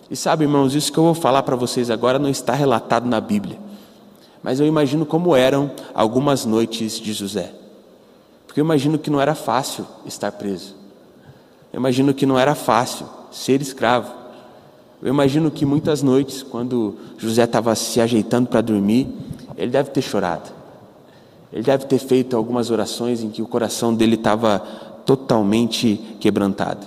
E 0.08 0.14
sabe, 0.14 0.44
irmãos, 0.44 0.76
isso 0.76 0.92
que 0.92 0.98
eu 0.98 1.04
vou 1.04 1.14
falar 1.14 1.42
para 1.42 1.56
vocês 1.56 1.90
agora 1.90 2.20
não 2.20 2.30
está 2.30 2.54
relatado 2.54 3.08
na 3.08 3.20
Bíblia. 3.20 3.58
Mas 4.44 4.60
eu 4.60 4.66
imagino 4.66 5.04
como 5.04 5.34
eram 5.34 5.72
algumas 5.92 6.44
noites 6.44 7.00
de 7.00 7.12
José. 7.12 7.52
Porque 8.46 8.60
eu 8.60 8.64
imagino 8.64 8.96
que 8.96 9.10
não 9.10 9.20
era 9.20 9.34
fácil 9.34 9.84
estar 10.06 10.30
preso. 10.30 10.76
Eu 11.72 11.80
imagino 11.80 12.14
que 12.14 12.24
não 12.24 12.38
era 12.38 12.54
fácil 12.54 13.06
ser 13.32 13.60
escravo. 13.60 14.25
Eu 15.02 15.08
imagino 15.08 15.50
que 15.50 15.66
muitas 15.66 16.02
noites, 16.02 16.42
quando 16.42 16.94
José 17.18 17.44
estava 17.44 17.74
se 17.74 18.00
ajeitando 18.00 18.48
para 18.48 18.60
dormir, 18.60 19.08
ele 19.56 19.70
deve 19.70 19.90
ter 19.90 20.02
chorado. 20.02 20.50
Ele 21.52 21.62
deve 21.62 21.86
ter 21.86 21.98
feito 21.98 22.36
algumas 22.36 22.70
orações 22.70 23.22
em 23.22 23.30
que 23.30 23.42
o 23.42 23.46
coração 23.46 23.94
dele 23.94 24.14
estava 24.14 24.58
totalmente 25.04 26.00
quebrantado. 26.18 26.86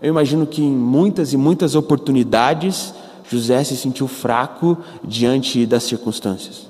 Eu 0.00 0.08
imagino 0.08 0.46
que 0.46 0.62
em 0.62 0.70
muitas 0.70 1.32
e 1.32 1.36
muitas 1.36 1.74
oportunidades 1.74 2.94
José 3.28 3.64
se 3.64 3.76
sentiu 3.76 4.06
fraco 4.06 4.76
diante 5.02 5.64
das 5.64 5.84
circunstâncias. 5.84 6.66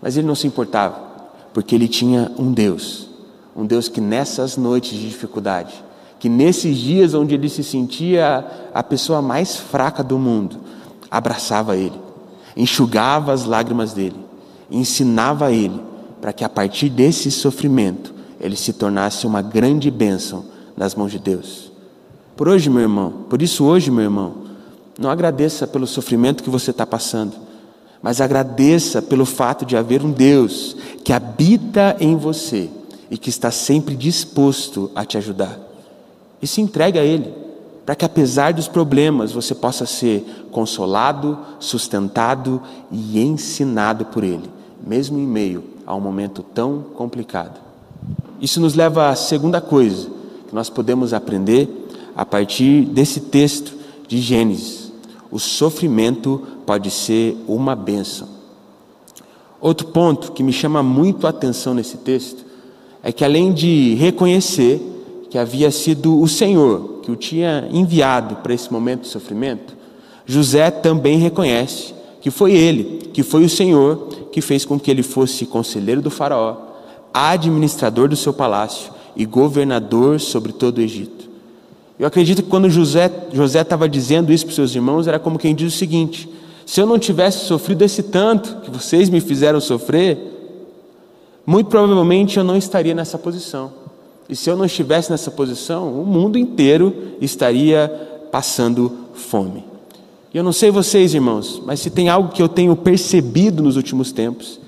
Mas 0.00 0.16
ele 0.16 0.26
não 0.26 0.34
se 0.34 0.46
importava, 0.46 0.98
porque 1.52 1.74
ele 1.74 1.88
tinha 1.88 2.30
um 2.38 2.52
Deus 2.52 3.10
um 3.54 3.66
Deus 3.66 3.88
que 3.88 4.00
nessas 4.00 4.56
noites 4.56 4.92
de 4.92 5.08
dificuldade, 5.08 5.74
que 6.20 6.28
nesses 6.28 6.76
dias 6.76 7.14
onde 7.14 7.34
ele 7.34 7.48
se 7.48 7.64
sentia 7.64 8.46
a 8.74 8.82
pessoa 8.82 9.22
mais 9.22 9.56
fraca 9.56 10.04
do 10.04 10.18
mundo, 10.18 10.58
abraçava 11.10 11.78
ele, 11.78 11.98
enxugava 12.54 13.32
as 13.32 13.46
lágrimas 13.46 13.94
dele, 13.94 14.16
ensinava 14.70 15.50
ele 15.50 15.80
para 16.20 16.34
que 16.34 16.44
a 16.44 16.48
partir 16.48 16.90
desse 16.90 17.30
sofrimento 17.30 18.14
ele 18.38 18.54
se 18.54 18.74
tornasse 18.74 19.26
uma 19.26 19.40
grande 19.40 19.90
bênção 19.90 20.44
nas 20.76 20.94
mãos 20.94 21.10
de 21.10 21.18
Deus. 21.18 21.72
Por 22.36 22.48
hoje, 22.48 22.68
meu 22.68 22.82
irmão, 22.82 23.24
por 23.30 23.40
isso 23.40 23.64
hoje, 23.64 23.90
meu 23.90 24.04
irmão, 24.04 24.34
não 24.98 25.08
agradeça 25.08 25.66
pelo 25.66 25.86
sofrimento 25.86 26.42
que 26.44 26.50
você 26.50 26.70
está 26.70 26.86
passando, 26.86 27.32
mas 28.02 28.20
agradeça 28.20 29.00
pelo 29.00 29.24
fato 29.24 29.64
de 29.64 29.74
haver 29.74 30.04
um 30.04 30.10
Deus 30.10 30.76
que 31.02 31.14
habita 31.14 31.96
em 31.98 32.14
você 32.14 32.68
e 33.10 33.16
que 33.16 33.30
está 33.30 33.50
sempre 33.50 33.96
disposto 33.96 34.90
a 34.94 35.02
te 35.02 35.16
ajudar. 35.16 35.69
E 36.40 36.46
se 36.46 36.60
entregue 36.60 36.98
a 36.98 37.04
Ele, 37.04 37.32
para 37.84 37.94
que 37.94 38.04
apesar 38.04 38.52
dos 38.52 38.68
problemas 38.68 39.32
você 39.32 39.54
possa 39.54 39.86
ser 39.86 40.24
consolado, 40.50 41.38
sustentado 41.58 42.62
e 42.90 43.20
ensinado 43.20 44.06
por 44.06 44.24
Ele, 44.24 44.50
mesmo 44.86 45.18
em 45.18 45.26
meio 45.26 45.64
a 45.86 45.94
um 45.94 46.00
momento 46.00 46.42
tão 46.42 46.84
complicado. 46.94 47.60
Isso 48.40 48.60
nos 48.60 48.74
leva 48.74 49.08
à 49.08 49.16
segunda 49.16 49.60
coisa 49.60 50.08
que 50.48 50.54
nós 50.54 50.70
podemos 50.70 51.12
aprender 51.12 51.68
a 52.16 52.24
partir 52.24 52.84
desse 52.86 53.20
texto 53.20 53.74
de 54.06 54.18
Gênesis. 54.18 54.92
O 55.30 55.38
sofrimento 55.38 56.42
pode 56.64 56.90
ser 56.90 57.36
uma 57.46 57.76
bênção. 57.76 58.28
Outro 59.60 59.88
ponto 59.88 60.32
que 60.32 60.42
me 60.42 60.52
chama 60.52 60.82
muito 60.82 61.26
a 61.26 61.30
atenção 61.30 61.74
nesse 61.74 61.98
texto 61.98 62.44
é 63.02 63.12
que 63.12 63.24
além 63.24 63.52
de 63.52 63.94
reconhecer 63.94 64.80
que 65.30 65.38
havia 65.38 65.70
sido 65.70 66.20
o 66.20 66.28
Senhor 66.28 67.00
que 67.02 67.10
o 67.10 67.16
tinha 67.16 67.68
enviado 67.72 68.36
para 68.36 68.52
esse 68.52 68.70
momento 68.72 69.02
de 69.02 69.08
sofrimento, 69.08 69.76
José 70.26 70.70
também 70.70 71.18
reconhece 71.18 71.94
que 72.20 72.30
foi 72.30 72.52
ele, 72.52 73.10
que 73.12 73.22
foi 73.22 73.44
o 73.44 73.48
Senhor 73.48 74.08
que 74.30 74.40
fez 74.40 74.64
com 74.64 74.78
que 74.78 74.90
ele 74.90 75.02
fosse 75.02 75.46
conselheiro 75.46 76.02
do 76.02 76.10
Faraó, 76.10 76.56
administrador 77.12 78.08
do 78.08 78.16
seu 78.16 78.32
palácio 78.32 78.92
e 79.16 79.24
governador 79.24 80.20
sobre 80.20 80.52
todo 80.52 80.78
o 80.78 80.80
Egito. 80.80 81.28
Eu 81.98 82.06
acredito 82.06 82.42
que 82.42 82.48
quando 82.48 82.70
José 82.70 83.10
estava 83.60 83.88
dizendo 83.88 84.32
isso 84.32 84.44
para 84.44 84.50
os 84.50 84.56
seus 84.56 84.74
irmãos, 84.74 85.06
era 85.06 85.18
como 85.18 85.38
quem 85.38 85.54
diz 85.54 85.74
o 85.74 85.76
seguinte: 85.76 86.28
se 86.64 86.80
eu 86.80 86.86
não 86.86 86.98
tivesse 86.98 87.44
sofrido 87.44 87.82
esse 87.82 88.02
tanto 88.04 88.56
que 88.62 88.70
vocês 88.70 89.08
me 89.10 89.20
fizeram 89.20 89.60
sofrer, 89.60 90.18
muito 91.44 91.68
provavelmente 91.68 92.38
eu 92.38 92.44
não 92.44 92.56
estaria 92.56 92.94
nessa 92.94 93.18
posição. 93.18 93.79
E 94.30 94.36
se 94.36 94.48
eu 94.48 94.56
não 94.56 94.64
estivesse 94.64 95.10
nessa 95.10 95.30
posição, 95.30 96.00
o 96.00 96.06
mundo 96.06 96.38
inteiro 96.38 96.94
estaria 97.20 97.88
passando 98.30 98.92
fome. 99.12 99.64
E 100.32 100.38
eu 100.38 100.44
não 100.44 100.52
sei 100.52 100.70
vocês, 100.70 101.12
irmãos, 101.12 101.60
mas 101.66 101.80
se 101.80 101.90
tem 101.90 102.08
algo 102.08 102.28
que 102.28 102.40
eu 102.40 102.48
tenho 102.48 102.76
percebido 102.76 103.60
nos 103.60 103.76
últimos 103.76 104.12
tempos, 104.12 104.60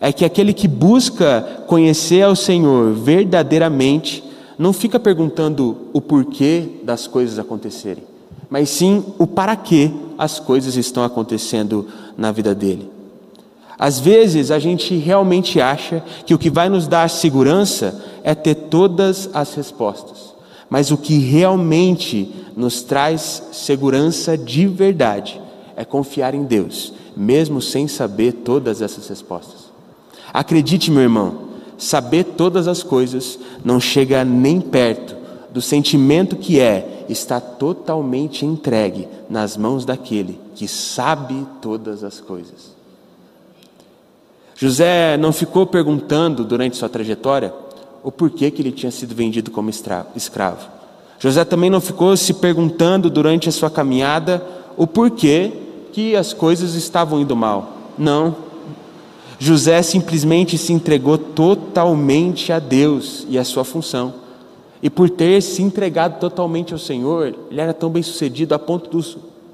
é 0.00 0.10
que 0.10 0.24
aquele 0.24 0.54
que 0.54 0.66
busca 0.66 1.62
conhecer 1.66 2.22
ao 2.22 2.34
Senhor 2.34 2.94
verdadeiramente, 2.94 4.24
não 4.58 4.72
fica 4.72 4.98
perguntando 4.98 5.76
o 5.92 6.00
porquê 6.00 6.80
das 6.82 7.06
coisas 7.06 7.38
acontecerem, 7.38 8.04
mas 8.48 8.70
sim 8.70 9.04
o 9.18 9.26
para 9.26 9.54
que 9.54 9.92
as 10.16 10.40
coisas 10.40 10.76
estão 10.76 11.04
acontecendo 11.04 11.86
na 12.16 12.32
vida 12.32 12.54
dele. 12.54 12.90
Às 13.80 13.98
vezes 13.98 14.50
a 14.50 14.58
gente 14.58 14.94
realmente 14.96 15.60
acha 15.60 16.04
que 16.26 16.34
o 16.34 16.38
que 16.38 16.50
vai 16.50 16.68
nos 16.68 16.86
dar 16.86 17.08
segurança 17.08 18.04
é 18.22 18.34
ter 18.34 18.54
todas 18.54 19.30
as 19.32 19.54
respostas, 19.54 20.34
mas 20.68 20.90
o 20.90 20.98
que 20.98 21.18
realmente 21.18 22.30
nos 22.54 22.82
traz 22.82 23.42
segurança 23.52 24.36
de 24.36 24.66
verdade 24.66 25.40
é 25.74 25.84
confiar 25.84 26.34
em 26.34 26.44
Deus 26.44 26.92
mesmo 27.16 27.60
sem 27.60 27.88
saber 27.88 28.32
todas 28.32 28.80
essas 28.80 29.08
respostas. 29.08 29.70
Acredite, 30.32 30.90
meu 30.90 31.02
irmão, 31.02 31.50
saber 31.76 32.24
todas 32.24 32.68
as 32.68 32.82
coisas 32.82 33.38
não 33.64 33.80
chega 33.80 34.24
nem 34.24 34.60
perto 34.60 35.16
do 35.52 35.60
sentimento 35.60 36.36
que 36.36 36.60
é 36.60 37.04
estar 37.08 37.40
totalmente 37.40 38.46
entregue 38.46 39.08
nas 39.28 39.56
mãos 39.56 39.84
daquele 39.84 40.38
que 40.54 40.68
sabe 40.68 41.46
todas 41.60 42.04
as 42.04 42.20
coisas. 42.20 42.70
José 44.60 45.16
não 45.16 45.32
ficou 45.32 45.64
perguntando 45.64 46.44
durante 46.44 46.76
sua 46.76 46.90
trajetória 46.90 47.50
o 48.04 48.12
porquê 48.12 48.50
que 48.50 48.60
ele 48.60 48.70
tinha 48.70 48.92
sido 48.92 49.14
vendido 49.14 49.50
como 49.50 49.70
escravo. 49.70 50.68
José 51.18 51.46
também 51.46 51.70
não 51.70 51.80
ficou 51.80 52.14
se 52.14 52.34
perguntando 52.34 53.08
durante 53.08 53.48
a 53.48 53.52
sua 53.52 53.70
caminhada 53.70 54.46
o 54.76 54.86
porquê 54.86 55.50
que 55.94 56.14
as 56.14 56.34
coisas 56.34 56.74
estavam 56.74 57.22
indo 57.22 57.34
mal. 57.34 57.72
Não. 57.96 58.36
José 59.38 59.80
simplesmente 59.80 60.58
se 60.58 60.74
entregou 60.74 61.16
totalmente 61.16 62.52
a 62.52 62.58
Deus 62.58 63.26
e 63.30 63.38
à 63.38 63.44
sua 63.44 63.64
função. 63.64 64.12
E 64.82 64.90
por 64.90 65.08
ter 65.08 65.40
se 65.40 65.62
entregado 65.62 66.20
totalmente 66.20 66.74
ao 66.74 66.78
Senhor, 66.78 67.34
ele 67.50 67.60
era 67.62 67.72
tão 67.72 67.88
bem 67.88 68.02
sucedido 68.02 68.54
a 68.54 68.58
ponto 68.58 68.90
do, 68.90 69.02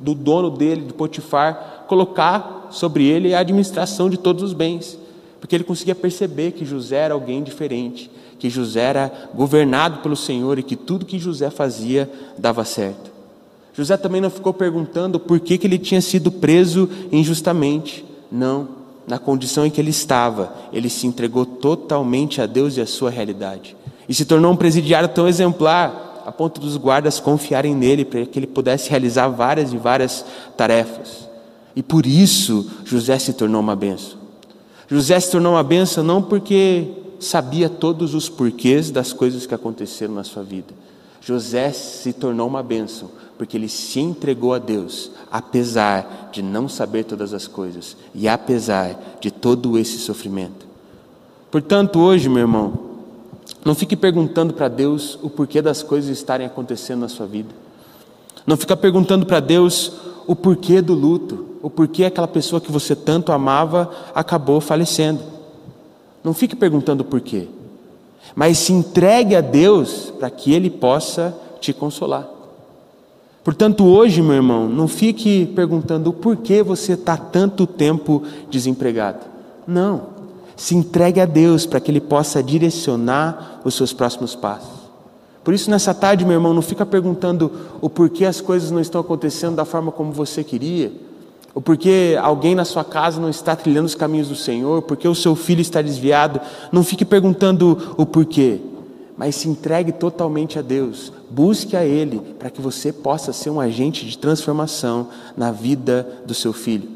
do 0.00 0.15
dono 0.15 0.50
dele, 0.50 0.83
de 0.83 0.93
Potifar, 0.93 1.85
colocar 1.88 2.69
sobre 2.71 3.05
ele 3.05 3.35
a 3.35 3.41
administração 3.41 4.11
de 4.11 4.17
todos 4.17 4.43
os 4.43 4.53
bens. 4.53 4.99
Porque 5.41 5.55
ele 5.55 5.65
conseguia 5.65 5.95
perceber 5.95 6.53
que 6.53 6.65
José 6.65 6.97
era 6.97 7.15
alguém 7.15 7.43
diferente, 7.43 8.11
que 8.38 8.50
José 8.50 8.81
era 8.81 9.31
governado 9.35 9.99
pelo 9.99 10.17
Senhor 10.17 10.59
e 10.59 10.62
que 10.62 10.76
tudo 10.76 11.07
que 11.07 11.19
José 11.19 11.50
fazia 11.50 12.11
dava 12.38 12.65
certo. 12.65 13.11
José 13.73 13.97
também 13.97 14.21
não 14.21 14.31
ficou 14.31 14.55
perguntando 14.55 15.21
por 15.21 15.38
que, 15.38 15.59
que 15.59 15.67
ele 15.67 15.79
tinha 15.79 16.00
sido 16.00 16.33
preso 16.33 16.88
injustamente. 17.12 18.05
Não, 18.33 18.69
na 19.07 19.19
condição 19.19 19.67
em 19.67 19.71
que 19.71 19.81
ele 19.81 19.91
estava, 19.91 20.53
ele 20.73 20.88
se 20.88 21.07
entregou 21.07 21.45
totalmente 21.45 22.41
a 22.41 22.47
Deus 22.47 22.76
e 22.76 22.81
à 22.81 22.87
sua 22.87 23.11
realidade. 23.11 23.76
E 24.09 24.15
se 24.15 24.25
tornou 24.25 24.53
um 24.53 24.57
presidiário 24.57 25.09
tão 25.09 25.29
exemplar, 25.29 26.16
a 26.26 26.33
ponto 26.33 26.61
dos 26.61 26.76
guardas 26.76 27.21
confiarem 27.21 27.73
nele 27.73 28.04
para 28.04 28.26
que 28.26 28.37
ele 28.37 28.49
pudesse 28.49 28.90
realizar 28.90 29.28
várias 29.28 29.73
e 29.73 29.76
várias 29.76 30.25
tarefas. 30.56 31.28
E 31.76 31.85
por 31.85 32.04
isso 32.04 32.68
José 32.85 33.16
se 33.21 33.33
tornou 33.33 33.61
uma 33.61 33.76
benção. 33.76 34.18
José 34.88 35.21
se 35.21 35.30
tornou 35.30 35.52
uma 35.52 35.62
benção 35.62 36.02
não 36.02 36.21
porque 36.21 36.88
sabia 37.21 37.68
todos 37.68 38.12
os 38.12 38.28
porquês 38.28 38.90
das 38.90 39.12
coisas 39.12 39.47
que 39.47 39.54
aconteceram 39.54 40.14
na 40.14 40.25
sua 40.25 40.42
vida. 40.42 40.75
José 41.21 41.71
se 41.71 42.12
tornou 42.12 42.49
uma 42.49 42.62
benção 42.62 43.09
porque 43.38 43.56
ele 43.56 43.68
se 43.68 44.00
entregou 44.00 44.52
a 44.52 44.59
Deus, 44.59 45.12
apesar 45.30 46.30
de 46.33 46.42
não 46.42 46.68
saber 46.68 47.04
todas 47.04 47.33
as 47.35 47.47
coisas 47.47 47.97
e 48.12 48.26
apesar 48.26 49.18
de 49.21 49.30
todo 49.30 49.78
esse 49.78 49.99
sofrimento. 49.99 50.66
Portanto, 51.52 52.00
hoje, 52.00 52.28
meu 52.28 52.40
irmão, 52.40 52.86
não 53.67 53.75
fique 53.75 53.97
perguntando 53.97 54.55
para 54.55 54.69
Deus 54.69 55.19
o 55.25 55.29
porquê 55.29 55.61
das 55.61 55.83
coisas 55.83 56.09
estarem 56.09 56.47
acontecendo 56.47 57.01
na 57.01 57.09
sua 57.09 57.27
vida. 57.27 57.53
Não 58.47 58.57
fica 58.57 58.77
perguntando 58.77 59.27
para 59.27 59.41
Deus 59.41 59.91
o 60.25 60.37
porquê 60.37 60.81
do 60.81 60.95
luto, 60.95 61.57
o 61.61 61.69
porquê 61.69 62.05
aquela 62.05 62.29
pessoa 62.29 62.61
que 62.61 62.71
você 62.71 62.95
tanto 62.95 63.33
amava 63.33 63.91
acabou 64.15 64.61
falecendo. 64.61 65.21
Não 66.23 66.33
fique 66.33 66.55
perguntando 66.55 67.01
o 67.01 67.05
porquê, 67.05 67.49
mas 68.37 68.57
se 68.59 68.73
entregue 68.73 69.35
a 69.35 69.41
Deus 69.41 70.13
para 70.17 70.31
que 70.31 70.53
Ele 70.53 70.71
possa 70.71 71.37
te 71.61 71.73
consolar. 71.73 72.25
Portanto, 73.43 73.85
hoje, 73.85 74.23
meu 74.23 74.35
irmão, 74.35 74.69
não 74.69 74.87
fique 74.87 75.45
perguntando 75.57 76.11
o 76.11 76.13
porquê 76.13 76.63
você 76.63 76.93
está 76.93 77.17
tanto 77.17 77.67
tempo 77.67 78.23
desempregado. 78.49 79.27
Não. 79.67 80.16
Se 80.57 80.75
entregue 80.75 81.21
a 81.21 81.27
Deus 81.27 81.67
para 81.67 81.79
que 81.79 81.91
Ele 81.91 82.01
possa 82.01 82.43
direcionar 82.43 83.61
os 83.65 83.75
seus 83.75 83.93
próximos 83.93 84.35
passos. 84.35 84.77
Por 85.45 85.55
isso, 85.55 85.71
nessa 85.71 85.95
tarde, 85.95 86.25
meu 86.25 86.35
irmão, 86.35 86.53
não 86.53 86.63
fica 86.63 86.85
perguntando 86.85 87.52
o 87.80 87.89
porquê 87.89 88.25
as 88.25 88.41
coisas 88.41 88.71
não 88.73 88.80
estão 88.80 89.00
acontecendo 89.00 89.54
da 89.54 89.65
forma 89.65 89.93
como 89.93 90.11
você 90.11 90.43
queria, 90.43 90.93
ou 91.54 91.63
porque 91.63 92.19
alguém 92.21 92.54
na 92.54 92.65
sua 92.65 92.85
casa 92.85 93.21
não 93.21 93.30
está 93.30 93.54
trilhando 93.54 93.87
os 93.87 93.95
caminhos 93.95 94.28
do 94.28 94.35
Senhor, 94.35 94.83
porque 94.83 95.07
o 95.07 95.15
seu 95.15 95.37
filho 95.37 95.61
está 95.61 95.80
desviado. 95.80 96.41
Não 96.73 96.83
fique 96.83 97.04
perguntando 97.04 97.95
o 97.97 98.04
porquê, 98.04 98.61
mas 99.17 99.37
se 99.37 99.49
entregue 99.49 99.93
totalmente 99.93 100.59
a 100.59 100.63
Deus. 100.63 101.13
Busque 101.30 101.76
a 101.76 101.85
Ele 101.85 102.21
para 102.39 102.50
que 102.50 102.61
você 102.61 102.93
possa 102.93 103.33
ser 103.33 103.50
um 103.50 103.61
agente 103.61 104.04
de 104.04 104.19
transformação 104.19 105.09
na 105.37 105.50
vida 105.50 106.07
do 106.26 106.35
seu 106.35 106.52
filho. 106.52 106.89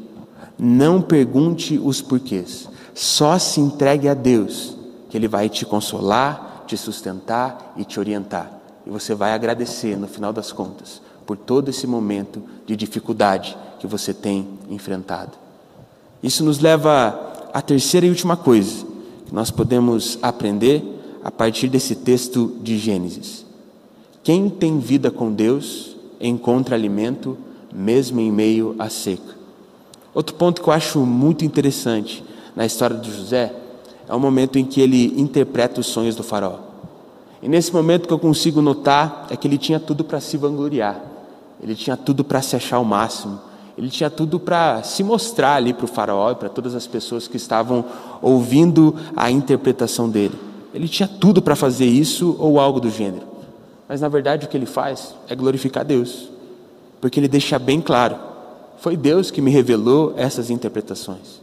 Não 0.59 1.01
pergunte 1.01 1.81
os 1.83 2.01
porquês, 2.01 2.69
só 2.93 3.37
se 3.39 3.59
entregue 3.59 4.07
a 4.07 4.13
Deus, 4.13 4.75
que 5.09 5.17
Ele 5.17 5.27
vai 5.27 5.49
te 5.49 5.65
consolar 5.65 6.51
te 6.71 6.77
sustentar 6.77 7.73
e 7.75 7.83
te 7.83 7.99
orientar. 7.99 8.49
E 8.87 8.89
você 8.89 9.13
vai 9.13 9.33
agradecer 9.33 9.97
no 9.97 10.07
final 10.07 10.31
das 10.31 10.53
contas 10.53 11.01
por 11.25 11.35
todo 11.35 11.69
esse 11.69 11.85
momento 11.85 12.41
de 12.65 12.77
dificuldade 12.77 13.57
que 13.77 13.85
você 13.85 14.13
tem 14.13 14.47
enfrentado. 14.69 15.33
Isso 16.23 16.45
nos 16.45 16.59
leva 16.59 17.49
à 17.53 17.61
terceira 17.61 18.05
e 18.05 18.09
última 18.09 18.37
coisa 18.37 18.85
que 19.25 19.35
nós 19.35 19.51
podemos 19.51 20.17
aprender 20.21 20.81
a 21.23 21.29
partir 21.29 21.67
desse 21.67 21.93
texto 21.93 22.57
de 22.61 22.77
Gênesis. 22.77 23.45
Quem 24.23 24.49
tem 24.49 24.79
vida 24.79 25.11
com 25.11 25.31
Deus 25.31 25.97
encontra 26.21 26.73
alimento 26.73 27.37
mesmo 27.73 28.21
em 28.21 28.31
meio 28.31 28.75
à 28.79 28.87
seca. 28.87 29.35
Outro 30.13 30.35
ponto 30.35 30.61
que 30.61 30.69
eu 30.69 30.73
acho 30.73 30.99
muito 30.99 31.43
interessante 31.43 32.23
na 32.55 32.65
história 32.65 32.97
de 32.97 33.11
José 33.11 33.53
é 34.07 34.13
o 34.13 34.19
momento 34.19 34.57
em 34.57 34.65
que 34.65 34.81
ele 34.81 35.19
interpreta 35.19 35.79
os 35.79 35.87
sonhos 35.87 36.15
do 36.15 36.23
faraó. 36.23 36.59
E 37.41 37.49
nesse 37.49 37.73
momento 37.73 38.07
que 38.07 38.13
eu 38.13 38.19
consigo 38.19 38.61
notar 38.61 39.27
é 39.29 39.35
que 39.35 39.47
ele 39.47 39.57
tinha 39.57 39.79
tudo 39.79 40.03
para 40.03 40.19
se 40.19 40.37
vangloriar, 40.37 41.01
ele 41.61 41.75
tinha 41.75 41.97
tudo 41.97 42.23
para 42.23 42.41
se 42.41 42.55
achar 42.55 42.79
o 42.79 42.85
máximo, 42.85 43.39
ele 43.77 43.89
tinha 43.89 44.09
tudo 44.09 44.39
para 44.39 44.83
se 44.83 45.03
mostrar 45.03 45.55
ali 45.55 45.73
para 45.73 45.85
o 45.85 45.87
faraó 45.87 46.31
e 46.31 46.35
para 46.35 46.49
todas 46.49 46.75
as 46.75 46.85
pessoas 46.85 47.27
que 47.27 47.37
estavam 47.37 47.85
ouvindo 48.21 48.95
a 49.15 49.31
interpretação 49.31 50.09
dele. 50.09 50.37
Ele 50.73 50.87
tinha 50.87 51.07
tudo 51.07 51.41
para 51.41 51.55
fazer 51.55 51.85
isso 51.85 52.35
ou 52.37 52.59
algo 52.59 52.79
do 52.79 52.89
gênero. 52.89 53.25
Mas 53.87 54.01
na 54.01 54.07
verdade 54.07 54.45
o 54.45 54.49
que 54.49 54.55
ele 54.55 54.65
faz 54.65 55.15
é 55.27 55.35
glorificar 55.35 55.83
Deus, 55.83 56.29
porque 56.99 57.19
ele 57.19 57.27
deixa 57.27 57.57
bem 57.57 57.81
claro: 57.81 58.17
foi 58.77 58.95
Deus 58.95 59.31
que 59.31 59.41
me 59.41 59.51
revelou 59.51 60.13
essas 60.15 60.49
interpretações. 60.49 61.40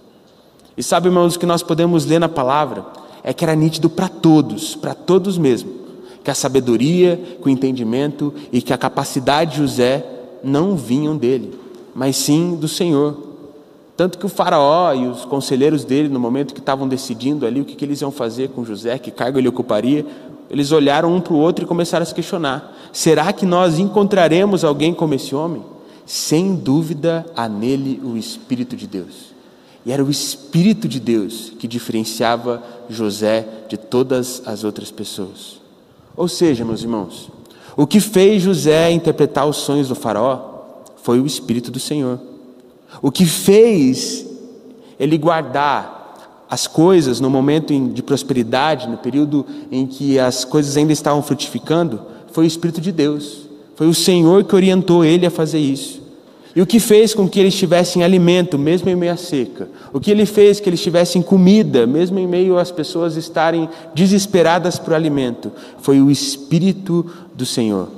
E 0.79 0.83
sabe, 0.85 1.09
irmãos, 1.09 1.35
o 1.35 1.39
que 1.41 1.45
nós 1.45 1.61
podemos 1.61 2.07
ler 2.07 2.21
na 2.21 2.29
palavra 2.29 2.87
é 3.25 3.35
que 3.35 3.45
era 3.45 3.57
nítido 3.57 3.91
para 3.91 4.09
todos, 4.09 4.77
para 4.77 4.95
todos 4.95 5.37
mesmo, 5.37 5.73
que 6.23 6.31
a 6.31 6.35
sabedoria, 6.35 7.21
que 7.43 7.49
o 7.49 7.51
entendimento 7.51 8.33
e 8.53 8.63
que 8.63 8.73
a 8.73 8.79
capacidade 8.79 9.51
de 9.51 9.57
José 9.57 10.07
não 10.41 10.77
vinham 10.77 11.17
dele, 11.17 11.59
mas 11.93 12.17
sim 12.17 12.55
do 12.55 12.69
Senhor. 12.69 13.17
Tanto 13.97 14.19
que 14.19 14.27
o 14.27 14.29
faraó 14.29 14.95
e 14.95 15.09
os 15.09 15.25
conselheiros 15.25 15.85
dele, 15.85 16.09
no 16.09 16.21
momento 16.21 16.55
que 16.55 16.61
estavam 16.61 16.87
decidindo 16.87 17.45
ali 17.45 17.61
o 17.61 17.65
que, 17.65 17.75
que 17.75 17.85
eles 17.85 18.01
iam 18.01 18.13
fazer 18.13 18.51
com 18.51 18.65
José, 18.65 18.97
que 18.99 19.11
cargo 19.11 19.37
ele 19.37 19.49
ocuparia, 19.49 20.07
eles 20.49 20.71
olharam 20.71 21.13
um 21.13 21.21
para 21.21 21.35
o 21.35 21.39
outro 21.39 21.65
e 21.65 21.67
começaram 21.67 22.05
a 22.05 22.07
se 22.07 22.15
questionar: 22.15 22.73
será 22.93 23.33
que 23.33 23.45
nós 23.45 23.81
encontraremos 23.81 24.63
alguém 24.63 24.95
como 24.95 25.15
esse 25.15 25.35
homem? 25.35 25.65
Sem 26.07 26.55
dúvida 26.55 27.27
há 27.35 27.49
nele 27.49 28.01
o 28.05 28.17
Espírito 28.17 28.77
de 28.77 28.87
Deus. 28.87 29.38
E 29.89 29.91
era 29.91 30.05
o 30.05 30.11
Espírito 30.11 30.87
de 30.87 31.01
Deus 31.01 31.51
que 31.59 31.67
diferenciava 31.67 32.63
José 32.91 33.49
de 33.71 33.79
todas 33.79 34.43
as 34.45 34.63
outras 34.63 34.91
pessoas. 34.91 35.63
Ou 36.15 36.29
seja, 36.29 36.63
meus 36.63 36.83
irmãos, 36.83 37.31
o 37.75 37.87
que 37.87 37.99
fez 37.99 38.43
José 38.43 38.91
interpretar 38.91 39.47
os 39.49 39.57
sonhos 39.57 39.89
do 39.89 39.95
Faraó 39.95 40.83
foi 41.03 41.19
o 41.19 41.25
Espírito 41.25 41.71
do 41.71 41.81
Senhor. 41.81 42.21
O 43.01 43.11
que 43.11 43.25
fez 43.25 44.27
ele 45.01 45.17
guardar 45.17 46.45
as 46.51 46.67
coisas 46.67 47.19
no 47.19 47.31
momento 47.31 47.73
de 47.89 48.03
prosperidade, 48.03 48.91
no 48.91 48.99
período 48.99 49.47
em 49.73 49.87
que 49.87 50.19
as 50.19 50.45
coisas 50.45 50.77
ainda 50.77 50.93
estavam 50.93 51.23
frutificando, 51.23 52.03
foi 52.31 52.45
o 52.45 52.47
Espírito 52.47 52.83
de 52.83 52.93
Deus. 52.93 53.49
Foi 53.75 53.87
o 53.87 53.95
Senhor 53.95 54.45
que 54.45 54.55
orientou 54.55 55.03
ele 55.03 55.25
a 55.25 55.31
fazer 55.31 55.61
isso. 55.61 56.08
E 56.57 56.63
o 56.63 56.67
que 56.67 56.81
fez 56.81 57.15
com 57.15 57.29
que 57.29 57.39
eles 57.39 57.55
tivessem 57.55 58.03
alimento, 58.03 58.59
mesmo 58.59 58.89
em 58.89 58.97
meio 58.97 59.13
à 59.13 59.17
seca? 59.17 59.69
O 59.93 60.01
que 60.01 60.11
ele 60.11 60.27
fez 60.27 60.59
que 60.59 60.69
eles 60.69 60.81
tivessem 60.81 61.23
comida, 61.23 61.87
mesmo 61.87 62.19
em 62.19 62.27
meio 62.27 62.59
às 62.59 62.71
pessoas 62.71 63.17
estarem 63.17 63.69
desesperadas 63.95 64.79
por 64.79 64.95
alimento? 64.95 65.53
Foi 65.81 66.01
o 66.01 66.11
Espírito 66.11 67.07
do 67.35 67.45
Senhor. 67.45 67.89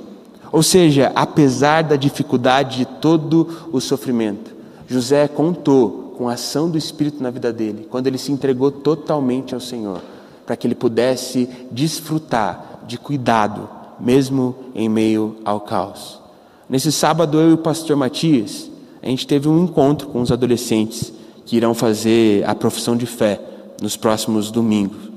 Ou 0.51 0.61
seja, 0.61 1.11
apesar 1.15 1.83
da 1.83 1.95
dificuldade 1.95 2.79
de 2.79 2.85
todo 2.85 3.69
o 3.71 3.79
sofrimento, 3.79 4.51
José 4.87 5.27
contou 5.27 6.13
com 6.17 6.27
a 6.27 6.33
ação 6.33 6.69
do 6.69 6.77
Espírito 6.77 7.23
na 7.23 7.29
vida 7.29 7.53
dele, 7.53 7.87
quando 7.89 8.07
ele 8.07 8.17
se 8.17 8.31
entregou 8.31 8.69
totalmente 8.69 9.53
ao 9.53 9.61
Senhor, 9.61 10.01
para 10.45 10.57
que 10.57 10.67
ele 10.67 10.75
pudesse 10.75 11.47
desfrutar 11.71 12.81
de 12.85 12.97
cuidado, 12.97 13.69
mesmo 13.99 14.53
em 14.75 14.89
meio 14.89 15.37
ao 15.45 15.61
caos. 15.61 16.19
Nesse 16.71 16.89
sábado, 16.89 17.37
eu 17.37 17.49
e 17.49 17.53
o 17.53 17.57
pastor 17.57 17.97
Matias, 17.97 18.71
a 19.03 19.05
gente 19.07 19.27
teve 19.27 19.49
um 19.49 19.65
encontro 19.65 20.07
com 20.07 20.21
os 20.21 20.31
adolescentes 20.31 21.11
que 21.45 21.57
irão 21.57 21.73
fazer 21.73 22.47
a 22.47 22.55
profissão 22.55 22.95
de 22.95 23.05
fé 23.05 23.41
nos 23.81 23.97
próximos 23.97 24.49
domingos, 24.49 25.11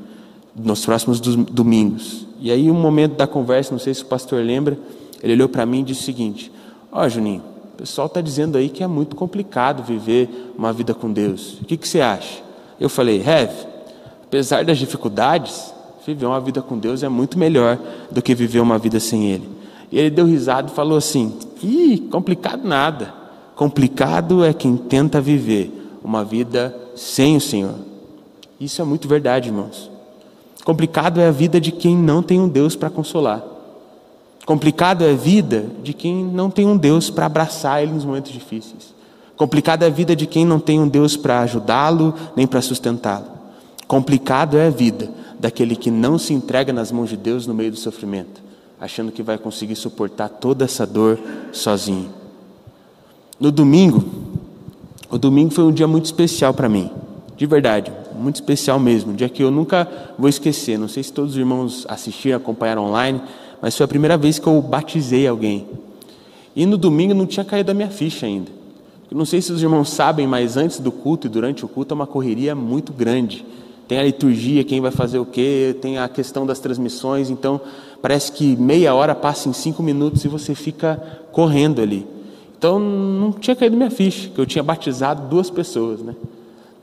nos 0.52 0.84
próximos 0.84 1.20
domingos. 1.20 2.26
E 2.40 2.50
aí, 2.50 2.68
um 2.68 2.74
momento 2.74 3.14
da 3.14 3.28
conversa, 3.28 3.70
não 3.70 3.78
sei 3.78 3.94
se 3.94 4.02
o 4.02 4.06
pastor 4.06 4.44
lembra, 4.44 4.76
ele 5.22 5.34
olhou 5.34 5.48
para 5.48 5.64
mim 5.64 5.82
e 5.82 5.82
disse 5.84 6.00
o 6.00 6.04
seguinte: 6.04 6.50
Ó, 6.90 7.04
oh, 7.04 7.08
Juninho, 7.08 7.42
o 7.74 7.76
pessoal 7.76 8.08
está 8.08 8.20
dizendo 8.20 8.58
aí 8.58 8.68
que 8.68 8.82
é 8.82 8.88
muito 8.88 9.14
complicado 9.14 9.84
viver 9.84 10.52
uma 10.58 10.72
vida 10.72 10.92
com 10.92 11.12
Deus. 11.12 11.60
O 11.62 11.66
que, 11.66 11.76
que 11.76 11.86
você 11.86 12.00
acha? 12.00 12.42
Eu 12.80 12.88
falei, 12.88 13.20
Rev, 13.20 13.52
apesar 14.24 14.64
das 14.64 14.76
dificuldades, 14.76 15.72
viver 16.04 16.26
uma 16.26 16.40
vida 16.40 16.60
com 16.60 16.76
Deus 16.76 17.04
é 17.04 17.08
muito 17.08 17.38
melhor 17.38 17.78
do 18.10 18.20
que 18.20 18.34
viver 18.34 18.58
uma 18.58 18.76
vida 18.76 18.98
sem 18.98 19.30
Ele. 19.30 19.63
E 19.94 19.98
ele 20.00 20.10
deu 20.10 20.26
risada 20.26 20.68
e 20.68 20.74
falou 20.74 20.98
assim: 20.98 21.32
Ih, 21.62 22.08
complicado 22.10 22.66
nada. 22.66 23.14
Complicado 23.54 24.44
é 24.44 24.52
quem 24.52 24.76
tenta 24.76 25.20
viver 25.20 25.70
uma 26.02 26.24
vida 26.24 26.76
sem 26.96 27.36
o 27.36 27.40
Senhor. 27.40 27.76
Isso 28.58 28.82
é 28.82 28.84
muito 28.84 29.06
verdade, 29.06 29.50
irmãos. 29.50 29.88
Complicado 30.64 31.20
é 31.20 31.28
a 31.28 31.30
vida 31.30 31.60
de 31.60 31.70
quem 31.70 31.96
não 31.96 32.24
tem 32.24 32.40
um 32.40 32.48
Deus 32.48 32.74
para 32.74 32.90
consolar. 32.90 33.40
Complicado 34.44 35.04
é 35.04 35.12
a 35.12 35.14
vida 35.16 35.64
de 35.80 35.94
quem 35.94 36.24
não 36.24 36.50
tem 36.50 36.66
um 36.66 36.76
Deus 36.76 37.08
para 37.08 37.26
abraçar 37.26 37.80
ele 37.80 37.92
nos 37.92 38.04
momentos 38.04 38.32
difíceis. 38.32 38.92
Complicado 39.36 39.84
é 39.84 39.86
a 39.86 39.90
vida 39.90 40.16
de 40.16 40.26
quem 40.26 40.44
não 40.44 40.58
tem 40.58 40.80
um 40.80 40.88
Deus 40.88 41.16
para 41.16 41.38
ajudá-lo 41.42 42.14
nem 42.34 42.48
para 42.48 42.60
sustentá-lo. 42.60 43.26
Complicado 43.86 44.56
é 44.56 44.66
a 44.66 44.70
vida 44.70 45.08
daquele 45.38 45.76
que 45.76 45.90
não 45.90 46.18
se 46.18 46.34
entrega 46.34 46.72
nas 46.72 46.90
mãos 46.90 47.10
de 47.10 47.16
Deus 47.16 47.46
no 47.46 47.54
meio 47.54 47.70
do 47.70 47.76
sofrimento, 47.76 48.42
achando 48.80 49.12
que 49.12 49.22
vai 49.22 49.38
conseguir 49.38 49.76
suportar 49.76 50.28
toda 50.28 50.64
essa 50.64 50.86
dor 50.86 51.18
sozinho. 51.52 52.10
No 53.38 53.50
domingo, 53.50 54.04
o 55.10 55.18
domingo 55.18 55.50
foi 55.50 55.64
um 55.64 55.72
dia 55.72 55.86
muito 55.86 56.06
especial 56.06 56.54
para 56.54 56.68
mim, 56.68 56.90
de 57.36 57.46
verdade, 57.46 57.92
muito 58.14 58.36
especial 58.36 58.78
mesmo, 58.78 59.12
um 59.12 59.14
dia 59.14 59.28
que 59.28 59.42
eu 59.42 59.50
nunca 59.50 59.88
vou 60.18 60.28
esquecer. 60.28 60.78
Não 60.78 60.88
sei 60.88 61.02
se 61.02 61.12
todos 61.12 61.32
os 61.32 61.36
irmãos 61.36 61.84
assistiram, 61.88 62.36
acompanharam 62.36 62.84
online, 62.86 63.20
mas 63.60 63.76
foi 63.76 63.84
a 63.84 63.88
primeira 63.88 64.16
vez 64.16 64.38
que 64.38 64.46
eu 64.46 64.60
batizei 64.60 65.26
alguém. 65.26 65.66
E 66.54 66.64
no 66.64 66.76
domingo 66.76 67.14
não 67.14 67.26
tinha 67.26 67.44
caído 67.44 67.70
a 67.70 67.74
minha 67.74 67.90
ficha 67.90 68.26
ainda. 68.26 68.50
não 69.10 69.24
sei 69.24 69.40
se 69.40 69.52
os 69.52 69.62
irmãos 69.62 69.90
sabem, 69.90 70.26
mas 70.26 70.56
antes 70.56 70.78
do 70.78 70.92
culto 70.92 71.26
e 71.26 71.30
durante 71.30 71.64
o 71.64 71.68
culto 71.68 71.92
é 71.92 71.96
uma 71.96 72.06
correria 72.06 72.54
muito 72.54 72.92
grande. 72.92 73.44
Tem 73.86 73.98
a 73.98 74.04
liturgia, 74.04 74.64
quem 74.64 74.80
vai 74.80 74.90
fazer 74.90 75.18
o 75.18 75.26
quê, 75.26 75.76
tem 75.80 75.98
a 75.98 76.08
questão 76.08 76.46
das 76.46 76.58
transmissões, 76.58 77.28
então 77.28 77.60
parece 78.04 78.30
que 78.32 78.54
meia 78.56 78.94
hora 78.94 79.14
passa 79.14 79.48
em 79.48 79.54
cinco 79.54 79.82
minutos 79.82 80.22
e 80.26 80.28
você 80.28 80.54
fica 80.54 81.22
correndo 81.32 81.80
ali. 81.80 82.06
Então 82.58 82.78
não 82.78 83.32
tinha 83.32 83.56
caído 83.56 83.78
minha 83.78 83.90
ficha, 83.90 84.28
que 84.28 84.38
eu 84.38 84.44
tinha 84.44 84.62
batizado 84.62 85.26
duas 85.26 85.48
pessoas, 85.48 86.02
né? 86.02 86.14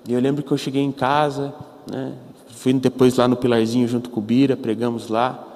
E 0.10 0.14
eu 0.14 0.20
lembro 0.20 0.42
que 0.42 0.52
eu 0.52 0.58
cheguei 0.58 0.82
em 0.82 0.92
casa, 0.92 1.54
né? 1.88 2.14
Fui 2.48 2.74
depois 2.74 3.18
lá 3.18 3.28
no 3.28 3.36
Pilarzinho 3.36 3.88
junto 3.88 4.10
com 4.10 4.20
o 4.20 4.24
Bira, 4.24 4.58
pregamos 4.58 5.10
lá. 5.10 5.48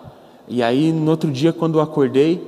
E 0.47 0.61
aí 0.61 0.91
no 0.91 1.09
outro 1.09 1.31
dia 1.31 1.51
quando 1.51 1.79
eu 1.79 1.81
acordei, 1.81 2.39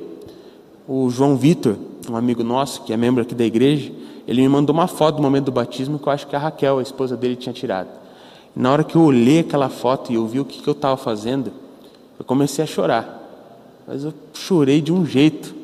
o 0.88 1.10
João 1.10 1.36
Vitor, 1.36 1.75
um 2.08 2.15
amigo 2.15 2.43
nosso 2.43 2.84
que 2.84 2.93
é 2.93 2.97
membro 2.97 3.23
aqui 3.23 3.34
da 3.34 3.45
igreja, 3.45 3.91
ele 4.27 4.43
me 4.43 4.47
mandou 4.47 4.75
uma 4.75 4.86
foto 4.86 5.15
do 5.15 5.23
momento 5.23 5.45
do 5.45 5.51
batismo 5.51 5.97
que 5.97 6.08
eu 6.08 6.13
acho 6.13 6.27
que 6.27 6.36
a 6.36 6.39
Raquel, 6.39 6.77
a 6.77 6.84
esposa 6.84 7.17
dele, 7.17 7.36
tinha 7.36 7.51
tirado. 7.51 7.89
Na 8.56 8.71
hora 8.71 8.84
que 8.84 8.95
eu 8.95 9.01
olhei 9.01 9.39
aquela 9.39 9.69
foto 9.69 10.12
e 10.12 10.15
eu 10.15 10.27
vi 10.27 10.39
o 10.39 10.45
que, 10.45 10.62
que 10.62 10.67
eu 10.67 10.73
estava 10.73 10.95
fazendo, 10.95 11.51
eu 12.19 12.25
comecei 12.25 12.63
a 12.63 12.67
chorar. 12.67 13.23
Mas 13.88 14.03
eu 14.03 14.13
chorei 14.34 14.82
de 14.82 14.91
um 14.91 15.06
jeito. 15.06 15.56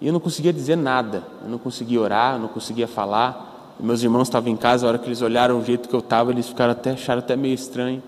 E 0.00 0.06
eu 0.06 0.12
não 0.12 0.20
conseguia 0.20 0.52
dizer 0.52 0.76
nada. 0.76 1.24
Eu 1.42 1.50
não 1.50 1.58
conseguia 1.58 2.00
orar, 2.00 2.34
eu 2.34 2.40
não 2.40 2.48
conseguia 2.48 2.86
falar. 2.86 3.76
Meus 3.78 4.02
irmãos 4.02 4.28
estavam 4.28 4.52
em 4.52 4.56
casa, 4.56 4.86
a 4.86 4.88
hora 4.88 4.98
que 4.98 5.06
eles 5.06 5.22
olharam 5.22 5.58
o 5.58 5.64
jeito 5.64 5.88
que 5.88 5.94
eu 5.94 6.00
estava, 6.00 6.30
eles 6.30 6.48
ficaram 6.48 6.72
até, 6.72 6.90
acharam 6.90 7.20
até 7.20 7.34
meio 7.34 7.54
estranho. 7.54 8.02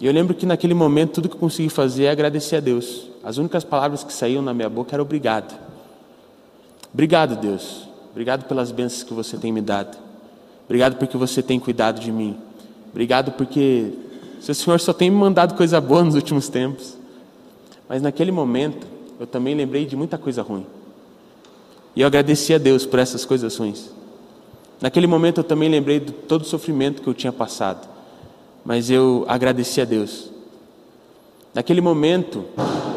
E 0.00 0.06
eu 0.06 0.12
lembro 0.12 0.34
que 0.34 0.46
naquele 0.46 0.74
momento 0.74 1.12
tudo 1.12 1.28
que 1.28 1.34
eu 1.34 1.40
consegui 1.40 1.68
fazer 1.68 2.04
é 2.04 2.10
agradecer 2.10 2.56
a 2.56 2.60
Deus. 2.60 3.08
As 3.22 3.36
únicas 3.36 3.62
palavras 3.62 4.02
que 4.02 4.12
saíam 4.12 4.42
na 4.42 4.52
minha 4.52 4.68
boca 4.68 4.96
eram 4.96 5.04
obrigado. 5.04 5.54
Obrigado, 6.92 7.36
Deus. 7.36 7.88
Obrigado 8.10 8.44
pelas 8.44 8.72
bênçãos 8.72 9.02
que 9.02 9.14
você 9.14 9.36
tem 9.36 9.52
me 9.52 9.60
dado. 9.60 9.96
Obrigado 10.64 10.96
porque 10.96 11.16
você 11.16 11.42
tem 11.42 11.60
cuidado 11.60 12.00
de 12.00 12.10
mim. 12.10 12.36
Obrigado 12.90 13.32
porque 13.32 13.92
seu 14.42 14.56
Senhor 14.56 14.80
só 14.80 14.92
tem 14.92 15.08
me 15.08 15.16
mandado 15.16 15.54
coisa 15.54 15.80
boa 15.80 16.02
nos 16.02 16.16
últimos 16.16 16.48
tempos. 16.48 16.96
Mas 17.88 18.02
naquele 18.02 18.32
momento, 18.32 18.84
eu 19.20 19.24
também 19.24 19.54
lembrei 19.54 19.86
de 19.86 19.94
muita 19.94 20.18
coisa 20.18 20.42
ruim. 20.42 20.66
E 21.94 22.00
eu 22.00 22.08
agradeci 22.08 22.52
a 22.52 22.58
Deus 22.58 22.84
por 22.84 22.98
essas 22.98 23.24
coisas 23.24 23.56
ruins. 23.56 23.90
Naquele 24.80 25.06
momento, 25.06 25.38
eu 25.38 25.44
também 25.44 25.68
lembrei 25.68 26.00
de 26.00 26.10
todo 26.10 26.42
o 26.42 26.44
sofrimento 26.44 27.02
que 27.02 27.08
eu 27.08 27.14
tinha 27.14 27.32
passado. 27.32 27.88
Mas 28.64 28.90
eu 28.90 29.24
agradeci 29.28 29.80
a 29.80 29.84
Deus. 29.84 30.28
Naquele 31.54 31.80
momento, 31.80 32.44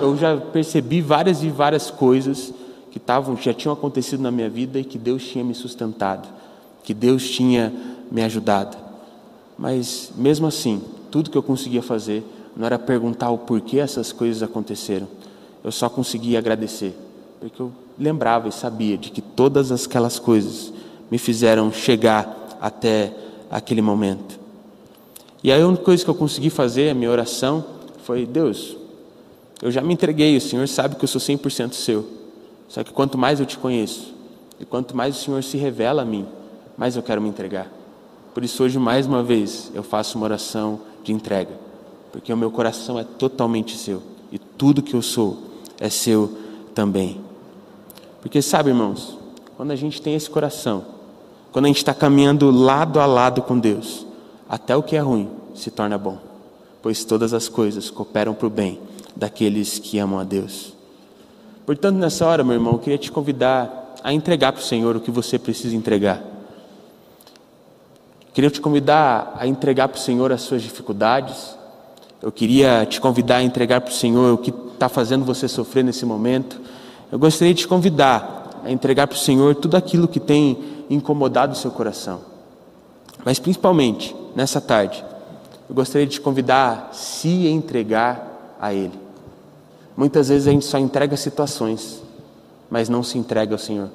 eu 0.02 0.18
já 0.18 0.36
percebi 0.38 1.00
várias 1.00 1.44
e 1.44 1.50
várias 1.50 1.92
coisas 1.92 2.52
que 2.90 3.00
tavam, 3.00 3.38
já 3.38 3.54
tinham 3.54 3.74
acontecido 3.74 4.24
na 4.24 4.32
minha 4.32 4.50
vida 4.50 4.80
e 4.80 4.84
que 4.84 4.98
Deus 4.98 5.24
tinha 5.24 5.44
me 5.44 5.54
sustentado, 5.54 6.28
que 6.84 6.94
Deus 6.94 7.30
tinha 7.30 7.72
me 8.10 8.24
ajudado. 8.24 8.78
Mas 9.60 10.12
mesmo 10.16 10.48
assim, 10.48 10.82
tudo 11.06 11.30
que 11.30 11.38
eu 11.38 11.44
conseguia 11.44 11.82
fazer 11.82 12.24
não 12.56 12.66
era 12.66 12.80
perguntar 12.80 13.30
o 13.30 13.38
porquê 13.38 13.80
essas 13.80 14.12
coisas 14.12 14.42
aconteceram. 14.42 15.08
Eu 15.64 15.72
só 15.72 15.90
conseguia 15.90 16.40
agradecer, 16.40 16.96
porque 17.40 17.62
eu 17.62 17.72
lembrava 17.98 18.48
e 18.48 18.52
sabia 18.52 18.98
de 18.98 19.10
que 19.10 19.22
todas 19.22 19.72
aquelas 19.72 20.20
coisas 20.20 20.72
me 21.10 21.18
fizeram 21.18 21.72
chegar 21.72 22.58
até 22.62 23.14
aquele 23.50 23.82
momento. 23.82 24.40
E 25.44 25.52
a 25.52 25.58
única 25.58 25.84
coisa 25.84 26.04
que 26.04 26.10
eu 26.10 26.16
consegui 26.16 26.50
fazer, 26.50 26.90
a 26.90 26.94
minha 26.94 27.10
oração, 27.10 27.64
foi: 28.04 28.26
Deus, 28.26 28.76
eu 29.62 29.72
já 29.72 29.82
me 29.82 29.94
entreguei, 29.94 30.36
o 30.38 30.42
Senhor 30.42 30.68
sabe 30.68 30.96
que 30.96 31.04
eu 31.04 31.08
sou 31.08 31.22
100% 31.22 31.74
seu. 31.74 32.08
Só 32.68 32.84
que 32.84 32.92
quanto 32.92 33.18
mais 33.18 33.40
eu 33.40 33.46
te 33.46 33.58
conheço, 33.58 34.14
e 34.60 34.66
quanto 34.66 34.96
mais 34.96 35.16
o 35.16 35.20
Senhor 35.20 35.44
se 35.44 35.58
revela 35.58 36.02
a 36.02 36.06
mim, 36.06 36.26
mais 36.78 36.96
eu 36.96 37.04
quero 37.04 37.22
me 37.22 37.30
entregar. 37.30 37.72
Por 38.36 38.44
isso, 38.44 38.62
hoje, 38.62 38.78
mais 38.78 39.08
uma 39.08 39.24
vez, 39.24 39.72
eu 39.74 39.82
faço 39.82 40.18
uma 40.18 40.26
oração 40.26 40.82
de 41.06 41.14
entrega, 41.14 41.54
porque 42.12 42.34
o 42.34 42.36
meu 42.36 42.52
coração 42.52 43.00
é 43.00 43.04
totalmente 43.06 43.78
seu 43.78 44.04
e 44.30 44.38
tudo 44.38 44.84
que 44.84 44.94
eu 44.94 45.02
sou 45.02 45.38
é 45.80 45.90
seu 45.90 46.38
também. 46.74 47.22
Porque, 48.22 48.42
sabe, 48.42 48.72
irmãos, 48.72 49.18
quando 49.56 49.72
a 49.72 49.76
gente 49.78 50.02
tem 50.02 50.16
esse 50.16 50.30
coração, 50.30 50.84
quando 51.54 51.64
a 51.64 51.68
gente 51.70 51.78
está 51.78 51.94
caminhando 51.94 52.52
lado 52.52 53.00
a 53.00 53.06
lado 53.06 53.42
com 53.42 53.58
Deus, 53.58 54.06
até 54.50 54.76
o 54.76 54.84
que 54.84 54.98
é 54.98 55.00
ruim 55.00 55.30
se 55.54 55.72
torna 55.72 55.98
bom, 55.98 56.18
pois 56.82 57.06
todas 57.06 57.34
as 57.34 57.48
coisas 57.48 57.90
cooperam 57.90 58.34
para 58.34 58.48
o 58.48 58.50
bem 58.50 58.82
daqueles 59.16 59.80
que 59.80 59.98
amam 59.98 60.20
a 60.20 60.26
Deus. 60.26 60.74
Portanto, 61.66 61.96
nessa 61.96 62.28
hora, 62.28 62.44
meu 62.44 62.56
irmão, 62.56 62.74
eu 62.74 62.80
queria 62.80 62.98
te 62.98 63.14
convidar 63.14 63.96
a 64.04 64.12
entregar 64.12 64.52
para 64.52 64.60
o 64.60 64.66
Senhor 64.66 64.98
o 64.98 65.00
que 65.00 65.10
você 65.10 65.40
precisa 65.40 65.74
entregar. 65.74 66.35
Queria 68.36 68.52
te 68.52 68.60
convidar 68.60 69.34
a 69.40 69.48
entregar 69.48 69.88
para 69.88 69.98
o 69.98 70.02
Senhor 70.02 70.30
as 70.30 70.42
suas 70.42 70.62
dificuldades. 70.62 71.56
Eu 72.22 72.34
queria 72.34 72.86
te 72.86 73.00
convidar 73.00 73.38
a 73.38 73.44
entregar 73.44 73.80
para 73.80 73.92
o 73.92 73.94
Senhor 73.94 74.34
o 74.34 74.38
que 74.38 74.54
está 74.74 74.90
fazendo 74.90 75.24
você 75.24 75.48
sofrer 75.48 75.86
nesse 75.86 76.06
momento. 76.06 76.60
Eu 77.10 77.18
gostaria 77.18 77.54
de 77.54 77.62
te 77.62 77.68
convidar 77.70 78.60
a 78.66 78.70
entregar 78.70 79.08
para 79.08 79.16
o 79.16 79.18
Senhor 79.18 79.56
tudo 79.56 79.78
aquilo 79.78 80.06
que 80.06 80.20
tem 80.20 80.84
incomodado 80.90 81.54
o 81.54 81.56
seu 81.56 81.72
coração. 81.72 82.20
Mas 83.24 83.40
principalmente, 83.40 84.14
nessa 84.36 84.60
tarde, 84.60 85.02
eu 85.70 85.74
gostaria 85.74 86.06
de 86.06 86.16
te 86.16 86.22
convidar 86.22 86.90
a 86.92 86.94
se 86.94 87.48
entregar 87.48 88.58
a 88.60 88.74
Ele. 88.74 89.00
Muitas 89.96 90.28
vezes 90.28 90.46
a 90.46 90.52
gente 90.52 90.66
só 90.66 90.78
entrega 90.78 91.16
situações, 91.16 92.04
mas 92.70 92.90
não 92.90 93.02
se 93.02 93.18
entrega 93.18 93.56
ao 93.56 93.60
Senhor. 93.60 93.90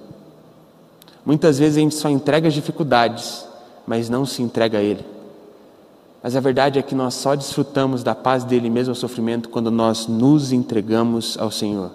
Muitas 1.27 1.59
vezes 1.59 1.77
a 1.77 1.81
gente 1.81 1.95
só 1.95 2.09
entrega 2.09 2.49
as 2.49 2.55
dificuldades, 2.55 3.50
mas 3.91 4.09
não 4.09 4.25
se 4.25 4.41
entrega 4.41 4.79
a 4.79 4.81
Ele. 4.81 5.05
Mas 6.23 6.37
a 6.37 6.41
verdade 6.41 6.79
é 6.79 6.83
que 6.83 6.95
nós 6.95 7.13
só 7.13 7.35
desfrutamos 7.35 8.05
da 8.05 8.15
paz 8.15 8.45
dele 8.45 8.71
mesmo 8.71 8.93
ao 8.93 8.95
sofrimento 8.95 9.49
quando 9.49 9.69
nós 9.69 10.07
nos 10.07 10.53
entregamos 10.53 11.37
ao 11.37 11.51
Senhor. 11.51 11.91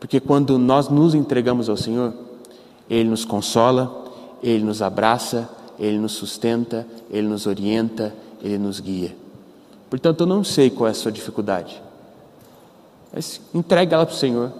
Porque 0.00 0.18
quando 0.18 0.58
nós 0.58 0.88
nos 0.88 1.14
entregamos 1.14 1.68
ao 1.68 1.76
Senhor, 1.76 2.12
Ele 2.90 3.08
nos 3.08 3.24
consola, 3.24 4.10
Ele 4.42 4.64
nos 4.64 4.82
abraça, 4.82 5.48
Ele 5.78 5.98
nos 5.98 6.14
sustenta, 6.14 6.84
Ele 7.08 7.28
nos 7.28 7.46
orienta, 7.46 8.12
Ele 8.42 8.58
nos 8.58 8.80
guia. 8.80 9.14
Portanto, 9.88 10.22
eu 10.22 10.26
não 10.26 10.42
sei 10.42 10.68
qual 10.68 10.88
é 10.88 10.90
a 10.90 10.94
sua 10.94 11.12
dificuldade. 11.12 11.80
Mas 13.12 13.40
entregue 13.54 13.94
ela 13.94 14.04
para 14.04 14.16
o 14.16 14.18
Senhor. 14.18 14.52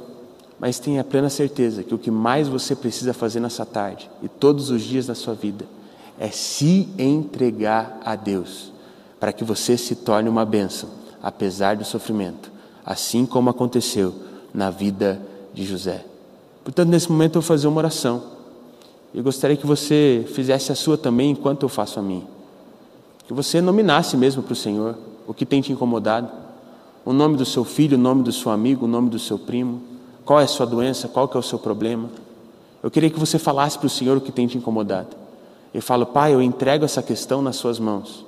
Mas 0.60 0.78
tenha 0.78 1.02
plena 1.02 1.28
certeza 1.28 1.82
que 1.82 1.96
o 1.96 1.98
que 1.98 2.12
mais 2.12 2.46
você 2.46 2.76
precisa 2.76 3.12
fazer 3.12 3.40
nessa 3.40 3.66
tarde 3.66 4.08
e 4.22 4.28
todos 4.28 4.70
os 4.70 4.82
dias 4.82 5.06
da 5.06 5.16
sua 5.16 5.34
vida 5.34 5.64
é 6.18 6.28
se 6.28 6.88
entregar 6.98 8.00
a 8.04 8.14
Deus, 8.16 8.72
para 9.18 9.32
que 9.32 9.44
você 9.44 9.76
se 9.76 9.96
torne 9.96 10.28
uma 10.28 10.44
bênção, 10.44 10.88
apesar 11.22 11.76
do 11.76 11.84
sofrimento, 11.84 12.52
assim 12.84 13.26
como 13.26 13.50
aconteceu 13.50 14.14
na 14.52 14.70
vida 14.70 15.20
de 15.52 15.64
José. 15.64 16.04
Portanto, 16.62 16.88
nesse 16.88 17.10
momento 17.10 17.36
eu 17.36 17.40
vou 17.42 17.48
fazer 17.48 17.66
uma 17.66 17.78
oração. 17.78 18.22
Eu 19.14 19.22
gostaria 19.22 19.56
que 19.56 19.66
você 19.66 20.24
fizesse 20.34 20.72
a 20.72 20.74
sua 20.74 20.96
também 20.96 21.30
enquanto 21.30 21.62
eu 21.62 21.68
faço 21.68 22.00
a 22.00 22.02
minha. 22.02 22.26
Que 23.26 23.32
você 23.32 23.60
nominasse 23.60 24.16
mesmo 24.16 24.42
para 24.42 24.52
o 24.52 24.56
Senhor 24.56 24.96
o 25.26 25.32
que 25.32 25.46
tem 25.46 25.60
te 25.60 25.72
incomodado. 25.72 26.28
O 27.04 27.12
nome 27.12 27.36
do 27.36 27.44
seu 27.44 27.64
filho, 27.64 27.96
o 27.96 28.00
nome 28.00 28.22
do 28.22 28.32
seu 28.32 28.50
amigo, 28.50 28.86
o 28.86 28.88
nome 28.88 29.10
do 29.10 29.18
seu 29.18 29.38
primo. 29.38 29.82
Qual 30.24 30.40
é 30.40 30.44
a 30.44 30.48
sua 30.48 30.66
doença, 30.66 31.06
qual 31.06 31.30
é 31.32 31.38
o 31.38 31.42
seu 31.42 31.58
problema. 31.58 32.08
Eu 32.82 32.90
queria 32.90 33.10
que 33.10 33.20
você 33.20 33.38
falasse 33.38 33.78
para 33.78 33.86
o 33.86 33.90
Senhor 33.90 34.16
o 34.16 34.20
que 34.20 34.32
tem 34.32 34.46
te 34.46 34.58
incomodado. 34.58 35.23
Eu 35.74 35.82
falo, 35.82 36.06
Pai, 36.06 36.32
eu 36.32 36.40
entrego 36.40 36.84
essa 36.84 37.02
questão 37.02 37.42
nas 37.42 37.56
suas 37.56 37.80
mãos. 37.80 38.24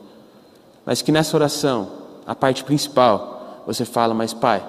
Mas 0.84 1.00
que 1.00 1.12
nessa 1.12 1.36
oração, 1.36 1.88
a 2.26 2.34
parte 2.34 2.64
principal, 2.64 3.62
você 3.64 3.84
fala, 3.84 4.12
mas 4.12 4.34
Pai, 4.34 4.66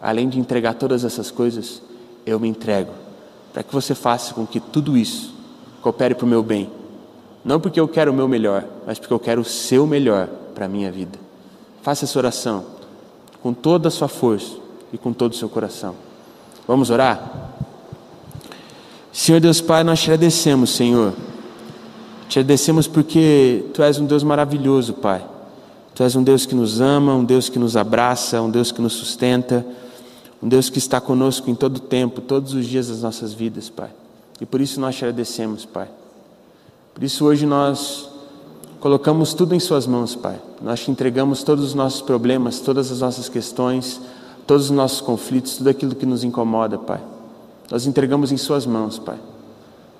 além 0.00 0.28
de 0.28 0.38
entregar 0.38 0.74
todas 0.74 1.04
essas 1.04 1.30
coisas, 1.30 1.80
eu 2.26 2.38
me 2.38 2.46
entrego. 2.46 2.92
Para 3.52 3.62
que 3.62 3.72
você 3.72 3.94
faça 3.94 4.34
com 4.34 4.46
que 4.46 4.60
tudo 4.60 4.96
isso 4.96 5.34
coopere 5.80 6.14
para 6.14 6.26
o 6.26 6.28
meu 6.28 6.42
bem. 6.42 6.70
Não 7.42 7.58
porque 7.58 7.80
eu 7.80 7.88
quero 7.88 8.12
o 8.12 8.14
meu 8.14 8.28
melhor, 8.28 8.64
mas 8.86 8.98
porque 8.98 9.14
eu 9.14 9.18
quero 9.18 9.40
o 9.40 9.44
seu 9.44 9.86
melhor 9.86 10.28
para 10.54 10.66
a 10.66 10.68
minha 10.68 10.92
vida. 10.92 11.18
Faça 11.82 12.04
essa 12.04 12.18
oração 12.18 12.64
com 13.42 13.54
toda 13.54 13.88
a 13.88 13.90
sua 13.90 14.08
força 14.08 14.56
e 14.92 14.98
com 14.98 15.14
todo 15.14 15.32
o 15.32 15.36
seu 15.36 15.48
coração. 15.48 15.94
Vamos 16.66 16.90
orar? 16.90 17.54
Senhor 19.10 19.40
Deus 19.40 19.60
Pai, 19.62 19.82
nós 19.82 20.00
te 20.00 20.10
agradecemos, 20.10 20.70
Senhor. 20.70 21.14
Te 22.28 22.38
agradecemos 22.38 22.86
porque 22.86 23.64
Tu 23.72 23.82
és 23.82 23.98
um 23.98 24.04
Deus 24.04 24.22
maravilhoso, 24.22 24.92
Pai. 24.92 25.24
Tu 25.94 26.02
és 26.02 26.14
um 26.14 26.22
Deus 26.22 26.44
que 26.44 26.54
nos 26.54 26.80
ama, 26.80 27.14
um 27.14 27.24
Deus 27.24 27.48
que 27.48 27.58
nos 27.58 27.76
abraça, 27.76 28.40
um 28.42 28.50
Deus 28.50 28.70
que 28.70 28.82
nos 28.82 28.92
sustenta, 28.92 29.66
um 30.42 30.48
Deus 30.48 30.68
que 30.68 30.78
está 30.78 31.00
conosco 31.00 31.50
em 31.50 31.54
todo 31.54 31.78
o 31.78 31.80
tempo, 31.80 32.20
todos 32.20 32.52
os 32.52 32.66
dias 32.66 32.88
das 32.88 33.02
nossas 33.02 33.32
vidas, 33.32 33.68
Pai. 33.68 33.90
E 34.40 34.46
por 34.46 34.60
isso 34.60 34.78
nós 34.78 34.94
te 34.94 35.04
agradecemos, 35.04 35.64
Pai. 35.64 35.88
Por 36.94 37.02
isso 37.02 37.24
hoje 37.24 37.46
nós 37.46 38.08
colocamos 38.78 39.32
tudo 39.32 39.54
em 39.54 39.60
Suas 39.60 39.86
mãos, 39.86 40.14
Pai. 40.14 40.38
Nós 40.62 40.80
te 40.80 40.90
entregamos 40.90 41.42
todos 41.42 41.64
os 41.64 41.74
nossos 41.74 42.02
problemas, 42.02 42.60
todas 42.60 42.92
as 42.92 43.00
nossas 43.00 43.28
questões, 43.28 44.00
todos 44.46 44.66
os 44.66 44.70
nossos 44.70 45.00
conflitos, 45.00 45.56
tudo 45.56 45.70
aquilo 45.70 45.94
que 45.94 46.06
nos 46.06 46.22
incomoda, 46.22 46.78
Pai. 46.78 47.00
Nós 47.70 47.86
entregamos 47.86 48.30
em 48.30 48.36
Suas 48.36 48.66
mãos, 48.66 48.98
Pai. 48.98 49.18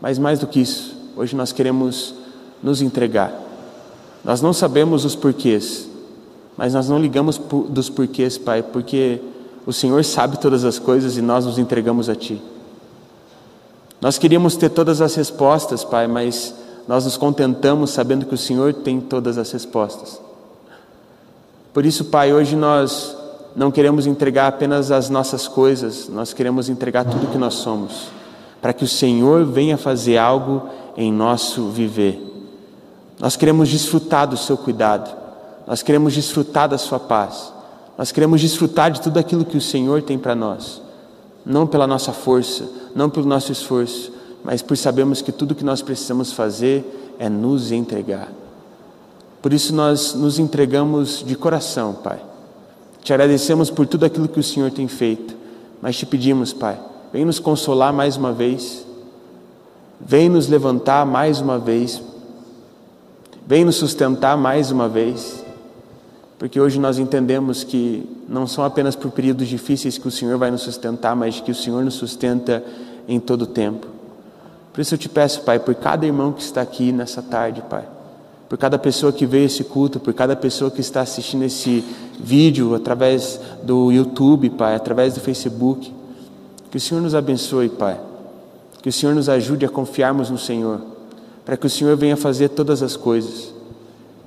Mas 0.00 0.18
mais 0.18 0.38
do 0.38 0.46
que 0.46 0.60
isso, 0.60 0.97
hoje 1.18 1.34
nós 1.34 1.50
queremos 1.50 2.14
nos 2.62 2.80
entregar. 2.80 3.32
Nós 4.24 4.40
não 4.40 4.52
sabemos 4.52 5.04
os 5.04 5.16
porquês, 5.16 5.88
mas 6.56 6.74
nós 6.74 6.88
não 6.88 6.98
ligamos 6.98 7.40
dos 7.68 7.90
porquês, 7.90 8.38
Pai, 8.38 8.62
porque 8.62 9.20
o 9.66 9.72
Senhor 9.72 10.04
sabe 10.04 10.38
todas 10.38 10.64
as 10.64 10.78
coisas 10.78 11.16
e 11.16 11.22
nós 11.22 11.44
nos 11.44 11.58
entregamos 11.58 12.08
a 12.08 12.14
Ti. 12.14 12.40
Nós 14.00 14.16
queríamos 14.16 14.54
ter 14.56 14.68
todas 14.70 15.00
as 15.00 15.16
respostas, 15.16 15.82
Pai, 15.82 16.06
mas 16.06 16.54
nós 16.86 17.04
nos 17.04 17.16
contentamos 17.16 17.90
sabendo 17.90 18.24
que 18.24 18.34
o 18.34 18.38
Senhor 18.38 18.72
tem 18.72 19.00
todas 19.00 19.38
as 19.38 19.50
respostas. 19.50 20.20
Por 21.74 21.84
isso, 21.84 22.04
Pai, 22.04 22.32
hoje 22.32 22.54
nós 22.54 23.16
não 23.56 23.72
queremos 23.72 24.06
entregar 24.06 24.46
apenas 24.46 24.92
as 24.92 25.10
nossas 25.10 25.48
coisas, 25.48 26.08
nós 26.08 26.32
queremos 26.32 26.68
entregar 26.68 27.04
tudo 27.04 27.26
que 27.26 27.38
nós 27.38 27.54
somos, 27.54 28.06
para 28.62 28.72
que 28.72 28.84
o 28.84 28.88
Senhor 28.88 29.44
venha 29.44 29.76
fazer 29.76 30.16
algo 30.16 30.68
em 30.98 31.10
nosso 31.10 31.70
viver. 31.70 32.20
Nós 33.18 33.36
queremos 33.36 33.70
desfrutar 33.70 34.26
do 34.26 34.36
Seu 34.36 34.58
cuidado, 34.58 35.16
nós 35.66 35.80
queremos 35.80 36.12
desfrutar 36.12 36.68
da 36.68 36.76
Sua 36.76 37.00
paz, 37.00 37.50
nós 37.96 38.12
queremos 38.12 38.42
desfrutar 38.42 38.90
de 38.90 39.00
tudo 39.00 39.18
aquilo 39.18 39.46
que 39.46 39.56
o 39.56 39.62
Senhor 39.62 40.02
tem 40.02 40.18
para 40.18 40.34
nós 40.34 40.82
não 41.48 41.66
pela 41.66 41.86
nossa 41.86 42.12
força, 42.12 42.68
não 42.94 43.08
pelo 43.08 43.26
nosso 43.26 43.50
esforço, 43.50 44.12
mas 44.44 44.60
por 44.60 44.76
sabermos 44.76 45.22
que 45.22 45.32
tudo 45.32 45.54
que 45.54 45.64
nós 45.64 45.80
precisamos 45.80 46.30
fazer 46.30 47.16
é 47.18 47.28
nos 47.28 47.72
entregar. 47.72 48.28
Por 49.40 49.52
isso 49.54 49.74
nós 49.74 50.14
nos 50.14 50.38
entregamos 50.38 51.24
de 51.26 51.34
coração, 51.34 51.94
Pai. 51.94 52.20
Te 53.02 53.14
agradecemos 53.14 53.70
por 53.70 53.86
tudo 53.86 54.04
aquilo 54.04 54.28
que 54.28 54.38
o 54.38 54.42
Senhor 54.42 54.70
tem 54.70 54.86
feito, 54.86 55.34
mas 55.80 55.96
te 55.96 56.04
pedimos, 56.04 56.52
Pai, 56.52 56.78
vem 57.12 57.24
nos 57.24 57.38
consolar 57.38 57.94
mais 57.94 58.16
uma 58.16 58.32
vez, 58.32 58.84
vem 60.00 60.28
nos 60.28 60.48
levantar 60.48 61.04
mais 61.04 61.40
uma 61.40 61.58
vez, 61.58 62.02
vem 63.46 63.64
nos 63.64 63.76
sustentar 63.76 64.36
mais 64.36 64.70
uma 64.70 64.88
vez. 64.88 65.44
Porque 66.38 66.60
hoje 66.60 66.78
nós 66.78 66.98
entendemos 66.98 67.64
que 67.64 68.08
não 68.28 68.46
são 68.46 68.62
apenas 68.62 68.94
por 68.94 69.10
períodos 69.10 69.48
difíceis 69.48 69.98
que 69.98 70.06
o 70.06 70.10
Senhor 70.10 70.38
vai 70.38 70.50
nos 70.52 70.62
sustentar, 70.62 71.16
mas 71.16 71.40
que 71.40 71.50
o 71.50 71.54
Senhor 71.54 71.84
nos 71.84 71.94
sustenta 71.94 72.62
em 73.08 73.18
todo 73.18 73.42
o 73.42 73.46
tempo. 73.46 73.88
Por 74.72 74.80
isso 74.80 74.94
eu 74.94 74.98
te 74.98 75.08
peço, 75.08 75.40
Pai, 75.40 75.58
por 75.58 75.74
cada 75.74 76.06
irmão 76.06 76.32
que 76.32 76.40
está 76.40 76.60
aqui 76.60 76.92
nessa 76.92 77.20
tarde, 77.20 77.60
Pai, 77.68 77.84
por 78.48 78.56
cada 78.56 78.78
pessoa 78.78 79.12
que 79.12 79.26
veio 79.26 79.46
esse 79.46 79.64
culto, 79.64 79.98
por 79.98 80.14
cada 80.14 80.36
pessoa 80.36 80.70
que 80.70 80.80
está 80.80 81.00
assistindo 81.00 81.42
esse 81.42 81.84
vídeo 82.20 82.72
através 82.76 83.40
do 83.64 83.90
YouTube, 83.90 84.50
Pai, 84.50 84.76
através 84.76 85.14
do 85.14 85.20
Facebook, 85.20 85.92
que 86.70 86.76
o 86.76 86.80
Senhor 86.80 87.00
nos 87.00 87.16
abençoe, 87.16 87.68
Pai, 87.68 87.98
que 88.82 88.88
o 88.88 88.92
Senhor 88.92 89.14
nos 89.14 89.28
ajude 89.28 89.64
a 89.66 89.68
confiarmos 89.68 90.30
no 90.30 90.38
Senhor, 90.38 90.80
para 91.44 91.56
que 91.56 91.66
o 91.66 91.70
Senhor 91.70 91.96
venha 91.96 92.16
fazer 92.16 92.50
todas 92.50 92.82
as 92.82 92.96
coisas 92.96 93.58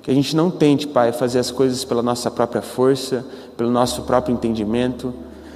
que 0.02 0.10
a 0.10 0.14
gente 0.14 0.34
não 0.34 0.50
tente, 0.50 0.86
Pai, 0.86 1.12
fazer 1.12 1.38
as 1.38 1.50
coisas 1.50 1.84
pela 1.84 2.02
nossa 2.02 2.28
própria 2.28 2.60
força, 2.60 3.24
pelo 3.56 3.70
nosso 3.70 4.02
próprio 4.02 4.34
entendimento, 4.34 5.14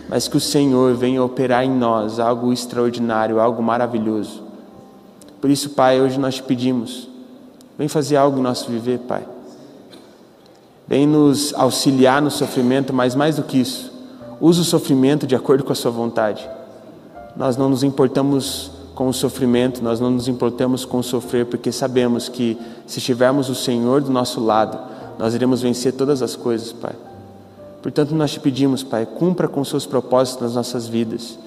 mas 0.09 0.29
que 0.29 0.37
o 0.37 0.41
Senhor 0.41 0.95
venha 0.95 1.23
operar 1.23 1.65
em 1.65 1.71
nós 1.71 2.21
algo 2.21 2.53
extraordinário, 2.53 3.41
algo 3.41 3.61
maravilhoso. 3.61 4.45
Por 5.41 5.51
isso, 5.51 5.71
Pai, 5.71 6.01
hoje 6.01 6.19
nós 6.19 6.37
te 6.37 6.45
pedimos, 6.45 7.09
vem 7.77 7.89
fazer 7.89 8.17
algo 8.17 8.39
em 8.39 8.43
nosso 8.43 8.71
viver, 8.71 9.01
Pai. 9.01 9.27
Vem 10.87 11.09
nos 11.09 11.53
auxiliar 11.55 12.23
no 12.23 12.31
sofrimento, 12.31 12.93
mas 12.93 13.17
mais 13.17 13.35
do 13.35 13.43
que 13.43 13.59
isso, 13.59 13.93
usa 14.41 14.61
o 14.61 14.65
sofrimento 14.65 15.27
de 15.27 15.35
acordo 15.35 15.65
com 15.65 15.73
a 15.73 15.77
Sua 15.77 15.91
vontade. 15.91 16.49
Nós 17.37 17.57
não 17.57 17.69
nos 17.69 17.83
importamos 17.83 18.71
com 18.97 19.09
o 19.09 19.13
sofrimento, 19.13 19.85
nós 19.85 20.01
não 20.01 20.11
nos 20.11 20.27
importamos 20.27 20.87
com 20.87 21.03
sofrer, 21.03 21.45
porque 21.45 21.71
sabemos 21.71 22.31
que 22.31 22.59
se 22.87 22.99
tivermos 22.99 23.51
o 23.51 23.55
Senhor 23.55 24.01
do 24.01 24.11
nosso 24.11 24.41
lado, 24.41 24.79
nós 25.19 25.35
iremos 25.35 25.61
vencer 25.61 25.93
todas 25.93 26.23
as 26.23 26.35
coisas, 26.35 26.73
Pai. 26.73 26.95
Portanto, 27.83 28.15
nós 28.15 28.33
te 28.33 28.41
pedimos, 28.41 28.83
Pai, 28.83 29.05
cumpra 29.05 29.49
com 29.49 29.63
seus 29.63 29.85
propósitos 29.85 30.43
nas 30.43 30.55
nossas 30.55 30.89
vidas, 30.89 31.39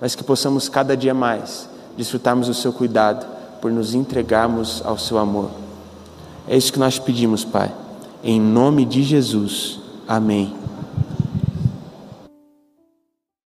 mas 0.00 0.14
que 0.14 0.24
possamos 0.24 0.66
cada 0.66 0.96
dia 0.96 1.12
mais 1.12 1.68
desfrutarmos 1.94 2.46
do 2.46 2.54
seu 2.54 2.72
cuidado, 2.72 3.26
por 3.60 3.70
nos 3.70 3.94
entregarmos 3.94 4.82
ao 4.84 4.96
seu 4.98 5.18
amor. 5.18 5.50
É 6.48 6.56
isso 6.56 6.72
que 6.72 6.78
nós 6.78 6.94
te 6.94 7.02
pedimos, 7.02 7.44
Pai. 7.44 7.70
Em 8.22 8.40
nome 8.40 8.86
de 8.86 9.02
Jesus. 9.02 9.78
Amém. 10.08 10.63